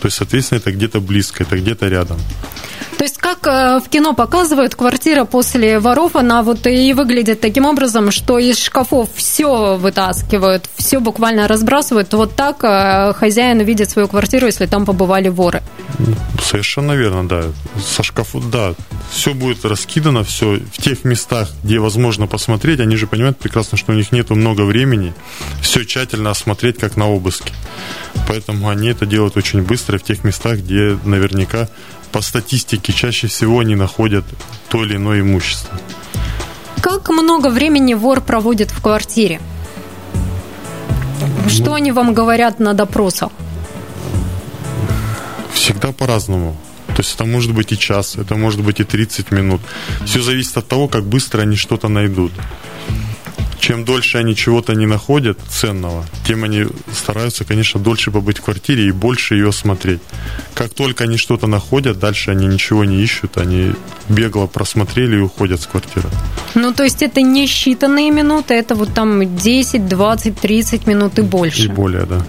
То 0.00 0.08
есть, 0.08 0.18
соответственно, 0.18 0.65
это 0.66 0.76
где-то 0.76 1.00
близко, 1.00 1.44
это 1.44 1.56
где-то 1.56 1.86
рядом. 1.86 2.18
То 2.98 3.04
есть, 3.04 3.18
как 3.18 3.46
э, 3.46 3.80
в 3.84 3.88
кино 3.90 4.14
показывают, 4.14 4.74
квартира 4.74 5.24
после 5.24 5.78
воров, 5.80 6.16
она 6.16 6.42
вот 6.42 6.66
и 6.66 6.94
выглядит 6.94 7.40
таким 7.40 7.66
образом, 7.66 8.10
что 8.10 8.38
из 8.38 8.58
шкафов 8.58 9.10
все 9.14 9.76
вытаскивают, 9.76 10.68
все 10.76 10.98
буквально 11.00 11.46
разбрасывают. 11.46 12.12
Вот 12.14 12.34
так 12.34 12.64
э, 12.64 13.12
хозяин 13.12 13.60
видит 13.60 13.90
свою 13.90 14.08
квартиру, 14.08 14.46
если 14.46 14.66
там 14.66 14.86
побывали 14.86 15.28
воры. 15.28 15.62
Совершенно 16.42 16.92
верно, 16.92 17.28
да. 17.28 17.42
Со 17.84 18.02
шкафов, 18.02 18.50
да, 18.50 18.74
все 19.10 19.34
будет 19.34 19.64
раскидано, 19.64 20.24
все 20.24 20.56
в 20.56 20.82
тех 20.82 21.04
местах, 21.04 21.50
где 21.62 21.78
возможно 21.78 22.26
посмотреть. 22.26 22.80
Они 22.80 22.96
же 22.96 23.06
понимают 23.06 23.38
прекрасно, 23.38 23.76
что 23.76 23.92
у 23.92 23.94
них 23.94 24.10
нету 24.10 24.34
много 24.34 24.62
времени 24.62 25.12
все 25.60 25.84
тщательно 25.84 26.30
осмотреть, 26.30 26.78
как 26.78 26.96
на 26.96 27.08
обыске. 27.10 27.52
Поэтому 28.26 28.70
они 28.70 28.88
это 28.88 29.04
делают 29.04 29.36
очень 29.36 29.62
быстро 29.62 29.98
в 29.98 30.02
тех 30.02 30.24
местах, 30.24 30.58
где 30.58 30.98
наверняка 31.04 31.68
по 32.16 32.22
статистике 32.22 32.94
чаще 32.94 33.26
всего 33.26 33.58
они 33.58 33.74
находят 33.74 34.24
то 34.70 34.82
или 34.82 34.96
иное 34.96 35.20
имущество. 35.20 35.78
Как 36.80 37.10
много 37.10 37.48
времени 37.48 37.92
вор 37.92 38.22
проводит 38.22 38.70
в 38.70 38.80
квартире? 38.80 39.38
Что 41.46 41.64
ну, 41.64 41.74
они 41.74 41.92
вам 41.92 42.14
говорят 42.14 42.58
на 42.58 42.72
допросах? 42.72 43.28
Всегда 45.52 45.92
по-разному. 45.92 46.56
То 46.86 47.02
есть 47.02 47.14
это 47.16 47.26
может 47.26 47.52
быть 47.52 47.72
и 47.72 47.78
час, 47.78 48.16
это 48.16 48.34
может 48.34 48.62
быть 48.62 48.80
и 48.80 48.84
30 48.84 49.30
минут. 49.30 49.60
Все 50.06 50.22
зависит 50.22 50.56
от 50.56 50.66
того, 50.66 50.88
как 50.88 51.04
быстро 51.04 51.42
они 51.42 51.56
что-то 51.56 51.88
найдут 51.88 52.32
чем 53.66 53.84
дольше 53.84 54.18
они 54.18 54.36
чего-то 54.36 54.74
не 54.74 54.86
находят 54.86 55.38
ценного, 55.48 56.04
тем 56.24 56.44
они 56.44 56.66
стараются, 56.92 57.44
конечно, 57.44 57.80
дольше 57.80 58.12
побыть 58.12 58.38
в 58.38 58.42
квартире 58.42 58.86
и 58.86 58.92
больше 58.92 59.34
ее 59.34 59.50
смотреть. 59.50 59.98
Как 60.54 60.72
только 60.72 61.02
они 61.02 61.16
что-то 61.16 61.48
находят, 61.48 61.98
дальше 61.98 62.30
они 62.30 62.46
ничего 62.46 62.84
не 62.84 63.02
ищут, 63.02 63.38
они 63.38 63.72
бегло 64.08 64.46
просмотрели 64.46 65.16
и 65.16 65.18
уходят 65.18 65.60
с 65.60 65.66
квартиры. 65.66 66.08
Ну, 66.54 66.72
то 66.72 66.84
есть 66.84 67.02
это 67.02 67.22
не 67.22 67.46
считанные 67.46 68.12
минуты, 68.12 68.54
это 68.54 68.76
вот 68.76 68.94
там 68.94 69.36
10, 69.36 69.88
20, 69.88 70.40
30 70.40 70.86
минут 70.86 71.18
и 71.18 71.22
больше. 71.22 71.64
И 71.64 71.68
более, 71.68 72.04
да. 72.04 72.24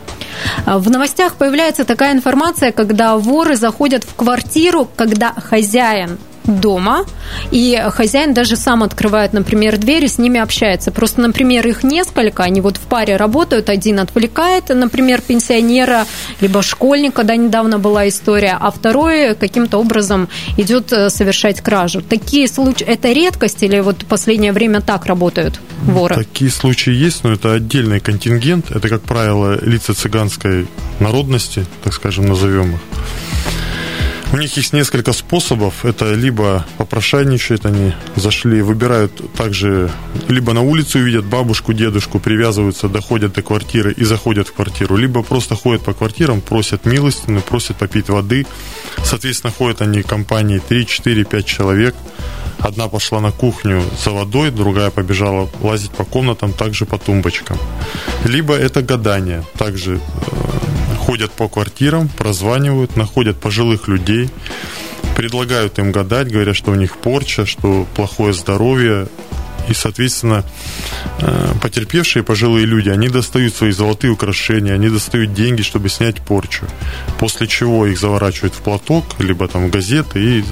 А, 0.66 0.80
в 0.80 0.90
новостях 0.90 1.36
появляется 1.36 1.86
такая 1.86 2.14
информация, 2.14 2.72
когда 2.72 3.16
воры 3.16 3.56
заходят 3.56 4.04
в 4.04 4.16
квартиру, 4.16 4.90
когда 4.96 5.34
хозяин 5.34 6.18
дома, 6.48 7.06
и 7.52 7.82
хозяин 7.90 8.34
даже 8.34 8.56
сам 8.56 8.84
открывает, 8.84 9.34
например, 9.34 9.78
дверь 9.78 10.06
и 10.06 10.08
с 10.08 10.18
ними 10.18 10.40
общается. 10.40 10.92
Просто, 10.92 11.22
например, 11.22 11.68
их 11.68 11.84
несколько, 11.84 12.44
они 12.44 12.62
вот 12.62 12.78
в 12.78 12.82
паре 12.82 13.18
работают, 13.18 13.70
один 13.70 14.00
отвлекает, 14.00 14.70
например, 14.70 15.22
пенсионера, 15.22 16.06
либо 16.42 16.62
школьника, 16.62 17.24
да, 17.24 17.36
недавно 17.36 17.80
была 17.80 18.08
история, 18.08 18.58
а 18.60 18.72
второй 18.72 19.36
каким-то 19.36 19.78
образом 19.78 20.30
идет 20.58 20.92
э, 20.94 21.10
совершать 21.10 21.62
кражу. 21.62 22.02
Такие 22.02 22.48
случаи, 22.48 22.86
это 22.86 23.12
редкость 23.12 23.64
или 23.64 23.80
вот 23.80 24.04
в 24.04 24.06
последнее 24.06 24.54
время 24.54 24.82
так 24.82 25.06
работают 25.06 25.60
воры? 25.84 26.16
Такие 26.16 26.52
случаи 26.52 26.94
есть, 26.94 27.24
но 27.24 27.34
это 27.34 27.54
отдельный 27.54 28.00
контингент, 28.00 28.72
это, 28.72 28.90
как 28.90 29.02
правило, 29.02 29.58
лица 29.62 29.94
цыганской 29.94 30.68
народности, 31.00 31.66
так 31.84 31.94
скажем, 31.94 32.26
назовем 32.26 32.76
их. 32.76 32.80
У 34.34 34.38
них 34.38 34.58
есть 34.58 34.74
несколько 34.74 35.14
способов. 35.14 35.86
Это 35.86 36.14
либо 36.14 36.66
попрошайничают 36.78 37.66
они, 37.66 37.94
зашли, 38.16 38.62
выбирают 38.62 39.34
также, 39.34 39.90
либо 40.28 40.54
на 40.54 40.62
улицу 40.62 41.00
видят 41.00 41.26
бабушку, 41.26 41.74
дедушку, 41.74 42.20
привязываются, 42.20 42.90
доходят 42.90 43.34
до 43.34 43.42
квартиры 43.42 43.94
и 43.94 44.04
заходят 44.04 44.50
в 44.50 44.54
квартиру, 44.54 44.98
либо 44.98 45.24
просто 45.24 45.56
ходят 45.56 45.82
по 45.82 45.94
квартирам, 45.94 46.42
просят 46.42 46.86
милостину, 46.86 47.42
просят 47.42 47.78
попить 47.78 48.10
воды. 48.10 48.46
Соответственно, 49.04 49.54
ходят 49.58 49.82
они 49.82 50.04
компанией 50.04 50.60
3, 50.60 50.86
4, 50.86 51.24
5 51.24 51.46
человек. 51.46 51.96
Одна 52.60 52.88
пошла 52.90 53.22
на 53.22 53.32
кухню 53.32 53.82
за 54.04 54.12
водой, 54.12 54.52
другая 54.52 54.90
побежала 54.90 55.50
лазить 55.62 55.92
по 55.92 56.04
комнатам, 56.04 56.54
также 56.54 56.86
по 56.86 56.98
тумбочкам. 56.98 57.58
Либо 58.26 58.56
это 58.56 58.82
гадание. 58.82 59.44
Также 59.58 59.96
э, 59.96 60.67
ходят 61.08 61.32
по 61.32 61.48
квартирам, 61.48 62.10
прозванивают, 62.10 62.98
находят 62.98 63.40
пожилых 63.40 63.88
людей, 63.88 64.30
предлагают 65.16 65.80
им 65.80 65.94
гадать, 65.94 66.30
говорят, 66.30 66.58
что 66.58 66.72
у 66.72 66.76
них 66.76 66.98
порча, 66.98 67.46
что 67.46 67.88
плохое 67.96 68.34
здоровье. 68.34 69.08
И, 69.70 69.74
соответственно, 69.74 70.44
э, 71.22 71.54
потерпевшие 71.62 72.24
пожилые 72.24 72.66
люди, 72.66 72.90
они 72.90 73.08
достают 73.08 73.56
свои 73.56 73.72
золотые 73.72 74.12
украшения, 74.12 74.74
они 74.74 74.90
достают 74.90 75.34
деньги, 75.34 75.62
чтобы 75.62 75.88
снять 75.88 76.18
порчу. 76.18 76.66
После 77.20 77.48
чего 77.48 77.86
их 77.86 77.98
заворачивают 77.98 78.54
в 78.54 78.62
платок, 78.62 79.06
либо 79.20 79.48
там 79.48 79.68
в 79.68 79.72
газеты 79.72 80.20
и 80.20 80.44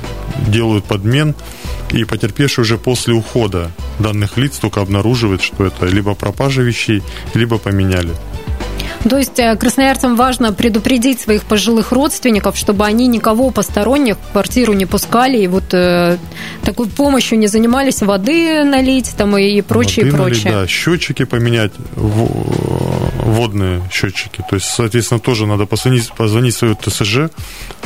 делают 0.47 0.85
подмен. 0.85 1.35
И 1.91 2.05
потерпевший 2.05 2.61
уже 2.61 2.77
после 2.77 3.13
ухода 3.13 3.71
данных 3.99 4.37
лиц 4.37 4.57
только 4.57 4.79
обнаруживает, 4.79 5.41
что 5.41 5.65
это 5.65 5.85
либо 5.85 6.15
пропажа 6.15 6.61
вещей, 6.61 7.03
либо 7.33 7.57
поменяли. 7.57 8.11
То 9.09 9.17
есть 9.17 9.39
э, 9.39 9.55
красноярцам 9.55 10.15
важно 10.15 10.51
предупредить 10.53 11.19
своих 11.19 11.43
пожилых 11.43 11.91
родственников, 11.91 12.57
чтобы 12.57 12.85
они 12.85 13.07
никого 13.07 13.51
посторонних 13.51 14.17
в 14.17 14.31
квартиру 14.31 14.73
не 14.73 14.85
пускали 14.85 15.37
и 15.37 15.47
вот 15.47 15.73
э, 15.73 16.17
такой 16.63 16.87
помощью 16.87 17.37
не 17.37 17.47
занимались, 17.47 18.01
воды 18.01 18.63
налить 18.63 19.13
там 19.17 19.37
и, 19.37 19.61
прочее, 19.61 20.05
воды 20.05 20.17
прочее. 20.17 20.51
Налить, 20.51 20.61
да, 20.61 20.67
счетчики 20.67 21.25
поменять, 21.25 21.71
водные 23.25 23.81
счетчики. 23.91 24.43
То 24.49 24.55
есть, 24.55 24.67
соответственно, 24.67 25.19
тоже 25.19 25.47
надо 25.47 25.65
позвонить, 25.65 26.11
позвонить 26.13 26.55
свою 26.55 26.75
ТСЖ, 26.75 27.31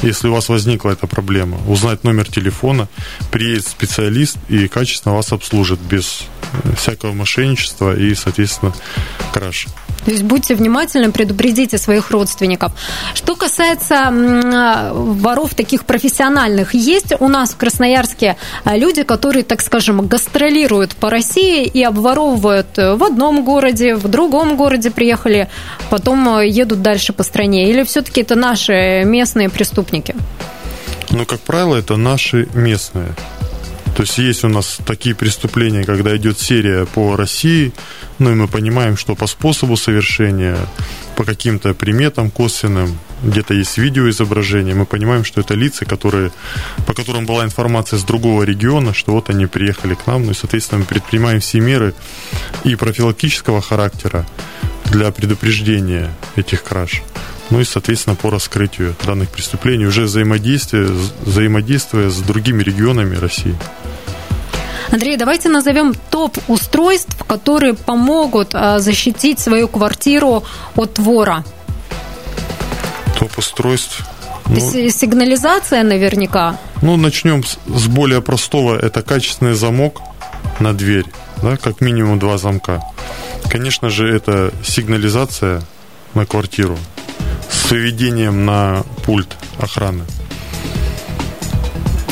если 0.02 0.28
у 0.28 0.34
вас 0.34 0.50
возникла 0.50 0.92
эта 0.92 1.08
проблема, 1.08 1.58
узнать 1.68 2.04
номер 2.04 2.30
телефона, 2.30 2.88
приедет 3.32 3.68
специалист 3.68 4.38
и 4.50 4.68
качественно 4.68 5.16
вас 5.16 5.32
обслужит 5.32 5.80
без 5.80 6.24
всякого 6.78 7.14
мошенничества 7.14 7.96
и, 7.96 8.14
соответственно, 8.16 8.74
краж. 9.34 9.68
То 10.06 10.12
есть 10.12 10.24
будьте 10.24 10.56
внимательны, 10.56 11.12
предупредите 11.12 11.78
своих 11.78 12.12
родственников. 12.12 12.72
Что 13.14 13.36
касается 13.36 14.10
воров 14.92 15.54
таких 15.54 15.86
профессиональных, 15.86 16.74
есть 16.74 17.14
у 17.20 17.28
нас 17.28 17.52
в 17.52 17.58
Красноярске 17.58 18.38
а, 18.64 18.78
люди, 18.78 19.04
которые, 19.04 19.44
так 19.44 19.62
скажем, 19.62 20.08
гастролируют 20.08 20.96
по 20.96 21.10
России 21.10 21.66
и 21.66 21.84
обворовывают 21.84 22.78
в 22.78 23.04
одном 23.04 23.44
городе, 23.44 23.96
в 23.96 24.08
другом 24.08 24.56
городе 24.56 24.90
приехали, 24.90 25.29
потом 25.90 26.28
а, 26.30 26.44
едут 26.44 26.82
дальше 26.82 27.14
по 27.14 27.24
стране. 27.24 27.70
Или 27.70 27.84
все-таки 27.84 28.22
это 28.22 28.36
наши 28.36 29.04
местные 29.06 29.50
преступники? 29.50 30.16
Ну, 31.12 31.26
как 31.26 31.40
правило, 31.40 31.76
это 31.76 31.98
наши 31.98 32.48
местные. 32.54 33.16
То 33.96 34.04
есть 34.04 34.18
есть 34.18 34.44
у 34.46 34.48
нас 34.48 34.78
такие 34.86 35.14
преступления, 35.14 35.84
когда 35.84 36.16
идет 36.16 36.40
серия 36.40 36.86
по 36.86 37.18
России, 37.18 37.74
ну 38.18 38.32
и 38.32 38.34
мы 38.34 38.48
понимаем, 38.48 38.96
что 38.96 39.14
по 39.14 39.28
способу 39.28 39.76
совершения, 39.76 40.58
по 41.18 41.26
каким-то 41.26 41.74
приметам 41.74 42.32
косвенным, 42.32 42.98
где-то 43.24 43.54
есть 43.54 43.78
видеоизображение, 43.78 44.74
мы 44.74 44.86
понимаем, 44.86 45.26
что 45.26 45.42
это 45.42 45.54
лица, 45.54 45.84
которые, 45.84 46.32
по 46.86 46.94
которым 46.94 47.26
была 47.26 47.44
информация 47.44 48.00
с 48.00 48.04
другого 48.04 48.44
региона, 48.44 48.94
что 48.94 49.12
вот 49.12 49.30
они 49.30 49.48
приехали 49.48 49.96
к 49.96 50.08
нам, 50.08 50.26
ну 50.26 50.32
и, 50.32 50.34
соответственно, 50.34 50.80
мы 50.80 50.86
предпринимаем 50.86 51.42
все 51.42 51.60
меры 51.60 51.94
и 52.64 52.76
профилактического 52.76 53.62
характера, 53.62 54.26
для 54.90 55.12
предупреждения 55.12 56.12
этих 56.36 56.64
краж. 56.64 57.02
Ну 57.50 57.60
и, 57.60 57.64
соответственно, 57.64 58.16
по 58.16 58.30
раскрытию 58.30 58.96
данных 59.06 59.30
преступлений, 59.30 59.86
уже 59.86 60.04
взаимодействие, 60.04 60.88
взаимодействуя 61.22 62.10
с 62.10 62.18
другими 62.18 62.62
регионами 62.62 63.16
России. 63.16 63.56
Андрей, 64.92 65.18
давайте 65.18 65.50
назовем 65.50 65.94
топ 66.10 66.38
устройств, 66.48 67.24
которые 67.28 67.76
помогут 67.76 68.50
а, 68.54 68.80
защитить 68.80 69.40
свою 69.40 69.68
квартиру 69.68 70.44
от 70.76 70.98
вора. 70.98 71.44
Топ 73.20 73.38
устройств. 73.38 74.04
Ну, 74.48 74.60
сигнализация 74.60 75.84
наверняка. 75.84 76.58
Ну, 76.82 76.98
начнем 76.98 77.44
с, 77.44 77.60
с 77.68 77.88
более 77.88 78.22
простого. 78.22 78.76
Это 78.76 79.04
качественный 79.04 79.54
замок 79.54 80.02
на 80.60 80.74
дверь, 80.74 81.06
да, 81.44 81.58
как 81.58 81.82
минимум 81.82 82.18
два 82.18 82.40
замка. 82.40 82.82
Конечно 83.50 83.90
же, 83.90 84.08
это 84.08 84.54
сигнализация 84.64 85.64
на 86.14 86.26
квартиру 86.26 86.78
с 87.50 87.72
выведением 87.72 88.46
на 88.46 88.84
пульт 89.06 89.36
охраны. 89.60 90.04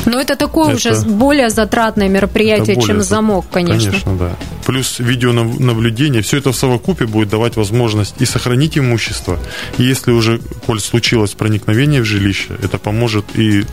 Но 0.06 0.22
это 0.22 0.38
такое 0.38 0.74
это, 0.74 0.78
уже 0.78 1.02
более 1.02 1.50
затратное 1.50 2.08
мероприятие, 2.08 2.76
более 2.76 2.88
чем 2.88 3.02
замок, 3.02 3.46
конечно. 3.52 3.92
Конечно, 3.92 4.16
да. 4.18 4.36
Плюс 4.66 5.00
видеонаблюдение, 5.00 6.22
все 6.22 6.38
это 6.38 6.52
в 6.52 6.56
совокупе 6.56 7.06
будет 7.06 7.30
давать 7.30 7.58
возможность 7.58 8.16
и 8.20 8.26
сохранить 8.26 8.78
имущество. 8.78 9.38
И 9.78 9.84
если 9.84 10.12
уже, 10.12 10.40
коль 10.66 10.80
случилось 10.80 11.32
проникновение 11.32 12.02
в 12.02 12.06
жилище, 12.06 12.58
это 12.64 12.78
поможет 12.78 13.26
и 13.36 13.66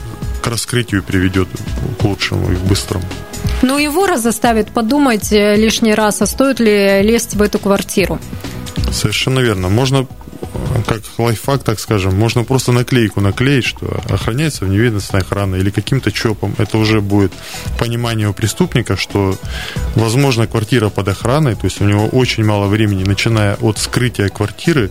к 0.45 0.47
раскрытию 0.47 1.03
приведет 1.03 1.49
к 1.99 2.05
лучшему 2.05 2.53
и 2.53 2.57
к 2.57 2.61
быстрому. 2.61 3.05
Ну 3.63 3.79
и 3.79 3.89
вора 3.89 4.19
заставит 4.19 4.69
подумать 4.69 5.31
лишний 5.31 5.95
раз, 5.95 6.21
а 6.21 6.27
стоит 6.27 6.61
ли 6.61 7.01
лезть 7.01 7.35
в 7.35 7.41
эту 7.41 7.59
квартиру. 7.59 8.19
Совершенно 8.93 9.41
верно. 9.41 9.71
Можно 9.71 10.07
как 10.87 11.03
лайфхак, 11.19 11.63
так 11.63 11.81
скажем, 11.81 12.19
можно 12.19 12.45
просто 12.45 12.73
наклейку 12.73 13.21
наклеить, 13.21 13.65
что 13.65 14.01
охраняется 14.09 14.65
вневедомственная 14.65 15.23
охрана 15.23 15.57
или 15.57 15.71
каким-то 15.71 16.13
ЧОПом. 16.13 16.55
Это 16.59 16.79
уже 16.79 17.01
будет 17.01 17.33
понимание 17.79 18.29
у 18.29 18.33
преступника, 18.33 18.97
что, 18.97 19.37
возможно, 19.95 20.47
квартира 20.47 20.89
под 20.89 21.09
охраной, 21.09 21.55
то 21.55 21.65
есть 21.65 21.81
у 21.81 21.85
него 21.85 22.07
очень 22.07 22.45
мало 22.45 22.67
времени, 22.67 23.05
начиная 23.05 23.55
от 23.57 23.79
скрытия 23.79 24.29
квартиры 24.29 24.91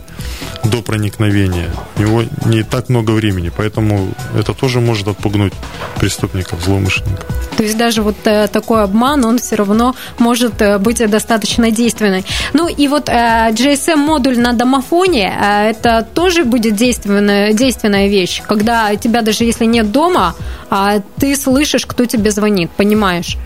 до 0.64 0.82
проникновения. 0.82 1.70
У 1.96 2.02
него 2.02 2.24
не 2.46 2.62
так 2.62 2.88
много 2.88 3.12
времени, 3.12 3.50
поэтому 3.54 4.14
это 4.36 4.54
тоже 4.54 4.80
может 4.80 5.08
отпугнуть 5.08 5.52
преступников, 5.98 6.62
злоумышленников. 6.62 7.26
То 7.56 7.62
есть 7.62 7.76
даже 7.76 8.02
вот 8.02 8.16
э, 8.24 8.48
такой 8.48 8.82
обман, 8.82 9.24
он 9.24 9.38
все 9.38 9.56
равно 9.56 9.94
может 10.18 10.60
э, 10.60 10.78
быть 10.78 11.08
достаточно 11.08 11.70
действенный. 11.70 12.24
Ну 12.52 12.68
и 12.68 12.88
вот 12.88 13.08
э, 13.08 13.50
GSM-модуль 13.52 14.38
на 14.38 14.52
домофоне, 14.52 15.63
это 15.70 16.06
тоже 16.14 16.44
будет 16.44 16.76
действенная, 16.76 17.52
действенная 17.52 18.08
вещь, 18.08 18.42
когда 18.46 18.94
тебя 18.96 19.22
даже 19.22 19.44
если 19.44 19.64
нет 19.64 19.90
дома, 19.92 20.34
а 20.70 21.00
ты 21.18 21.36
слышишь, 21.36 21.86
кто 21.86 22.04
тебе 22.04 22.30
звонит, 22.30 22.70
понимаешь? 22.70 23.36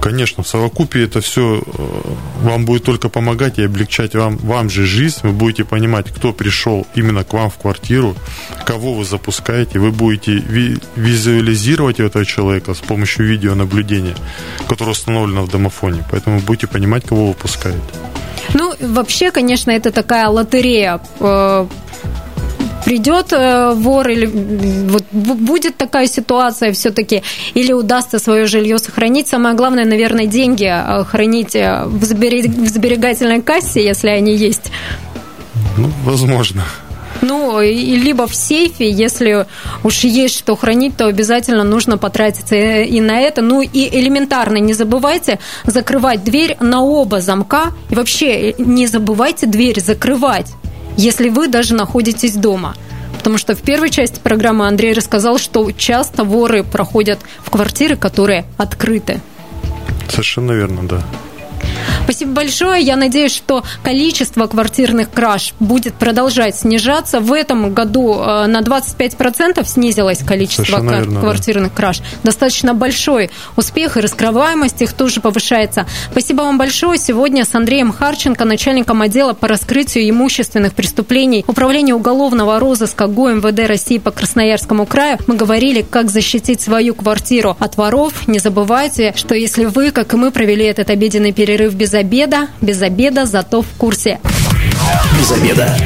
Конечно, 0.00 0.42
в 0.42 0.48
совокупе 0.48 1.04
это 1.04 1.20
все 1.20 1.60
э, 1.60 2.14
вам 2.42 2.64
будет 2.64 2.84
только 2.84 3.10
помогать 3.10 3.58
и 3.58 3.64
облегчать 3.64 4.14
вам, 4.14 4.38
вам 4.38 4.70
же 4.70 4.86
жизнь. 4.86 5.18
Вы 5.22 5.32
будете 5.32 5.64
понимать, 5.64 6.06
кто 6.10 6.32
пришел 6.32 6.86
именно 6.94 7.22
к 7.22 7.34
вам 7.34 7.50
в 7.50 7.56
квартиру, 7.56 8.16
кого 8.64 8.94
вы 8.94 9.04
запускаете. 9.04 9.78
Вы 9.78 9.90
будете 9.90 10.42
визуализировать 10.96 12.00
этого 12.00 12.24
человека 12.24 12.72
с 12.72 12.78
помощью 12.78 13.26
видеонаблюдения, 13.26 14.16
которое 14.68 14.92
установлено 14.92 15.42
в 15.42 15.50
домофоне. 15.50 16.02
Поэтому 16.10 16.38
вы 16.38 16.44
будете 16.44 16.66
понимать, 16.66 17.06
кого 17.06 17.28
вы 17.28 17.34
пускаете. 17.34 17.80
Ну, 18.52 18.72
вообще, 18.80 19.30
конечно, 19.30 19.70
это 19.70 19.90
такая 19.90 20.28
лотерея 20.28 21.00
э, 21.20 21.66
придет 22.84 23.32
э, 23.32 23.72
вор 23.74 24.08
или 24.08 24.26
вот 24.26 25.04
будет 25.12 25.76
такая 25.76 26.06
ситуация 26.06 26.72
все-таки, 26.72 27.22
или 27.54 27.72
удастся 27.72 28.18
свое 28.18 28.46
жилье 28.46 28.78
сохранить. 28.78 29.28
Самое 29.28 29.54
главное, 29.54 29.84
наверное, 29.84 30.26
деньги 30.26 30.70
э, 30.70 31.04
хранить 31.04 31.54
в 31.54 32.04
сберегательной 32.04 33.42
кассе, 33.42 33.84
если 33.84 34.08
они 34.08 34.36
есть. 34.36 34.70
Ну, 35.76 35.90
возможно. 36.04 36.64
Ну, 37.24 37.60
и 37.60 37.96
либо 37.96 38.26
в 38.26 38.34
сейфе, 38.34 38.90
если 38.90 39.46
уж 39.82 40.04
есть 40.04 40.36
что 40.38 40.56
хранить, 40.56 40.96
то 40.96 41.06
обязательно 41.06 41.64
нужно 41.64 41.96
потратиться 41.96 42.54
и 42.54 43.00
на 43.00 43.18
это. 43.18 43.40
Ну 43.40 43.62
и 43.62 43.98
элементарно 43.98 44.58
не 44.58 44.74
забывайте 44.74 45.38
закрывать 45.64 46.22
дверь 46.22 46.56
на 46.60 46.82
оба 46.82 47.20
замка. 47.20 47.72
И 47.88 47.94
вообще 47.94 48.52
не 48.58 48.86
забывайте 48.86 49.46
дверь 49.46 49.80
закрывать, 49.80 50.52
если 50.98 51.30
вы 51.30 51.48
даже 51.48 51.74
находитесь 51.74 52.34
дома. 52.34 52.74
Потому 53.18 53.38
что 53.38 53.54
в 53.54 53.62
первой 53.62 53.88
части 53.88 54.20
программы 54.20 54.66
Андрей 54.66 54.92
рассказал, 54.92 55.38
что 55.38 55.72
часто 55.72 56.24
воры 56.24 56.62
проходят 56.62 57.20
в 57.38 57.48
квартиры, 57.48 57.96
которые 57.96 58.44
открыты. 58.58 59.20
Совершенно 60.10 60.52
верно, 60.52 60.86
да. 60.86 61.02
Спасибо 62.04 62.32
большое. 62.32 62.82
Я 62.82 62.96
надеюсь, 62.96 63.34
что 63.34 63.64
количество 63.82 64.46
квартирных 64.46 65.10
краж 65.10 65.54
будет 65.60 65.94
продолжать 65.94 66.56
снижаться. 66.56 67.20
В 67.20 67.32
этом 67.32 67.72
году 67.72 68.14
э, 68.20 68.46
на 68.46 68.60
25% 68.60 69.64
снизилось 69.66 70.18
количество 70.18 70.80
верно, 70.80 71.20
квартирных 71.20 71.70
да. 71.70 71.76
краж. 71.76 72.00
Достаточно 72.22 72.74
большой 72.74 73.30
успех 73.56 73.96
и 73.96 74.00
раскрываемость 74.00 74.82
их 74.82 74.92
тоже 74.92 75.20
повышается. 75.20 75.86
Спасибо 76.10 76.42
вам 76.42 76.58
большое. 76.58 76.98
Сегодня 76.98 77.44
с 77.44 77.54
Андреем 77.54 77.92
Харченко, 77.92 78.44
начальником 78.44 79.02
отдела 79.02 79.32
по 79.32 79.48
раскрытию 79.48 80.08
имущественных 80.08 80.74
преступлений 80.74 81.44
Управления 81.46 81.94
уголовного 81.94 82.58
розыска 82.58 83.06
ГУМВД 83.06 83.60
России 83.66 83.98
по 83.98 84.10
Красноярскому 84.10 84.86
краю, 84.86 85.18
мы 85.26 85.36
говорили, 85.36 85.82
как 85.82 86.10
защитить 86.10 86.60
свою 86.60 86.94
квартиру 86.94 87.56
от 87.58 87.76
воров. 87.76 88.26
Не 88.26 88.38
забывайте, 88.38 89.12
что 89.16 89.34
если 89.34 89.64
вы, 89.64 89.90
как 89.90 90.14
и 90.14 90.16
мы, 90.16 90.30
провели 90.30 90.64
этот 90.64 90.90
обеденный 90.90 91.32
перерыв 91.54 91.74
без 91.76 91.94
обеда, 91.94 92.48
без 92.60 92.82
обеда, 92.82 93.26
зато 93.26 93.62
в 93.62 93.66
курсе. 93.78 94.18
Без 95.18 95.30
обеда. 95.30 95.76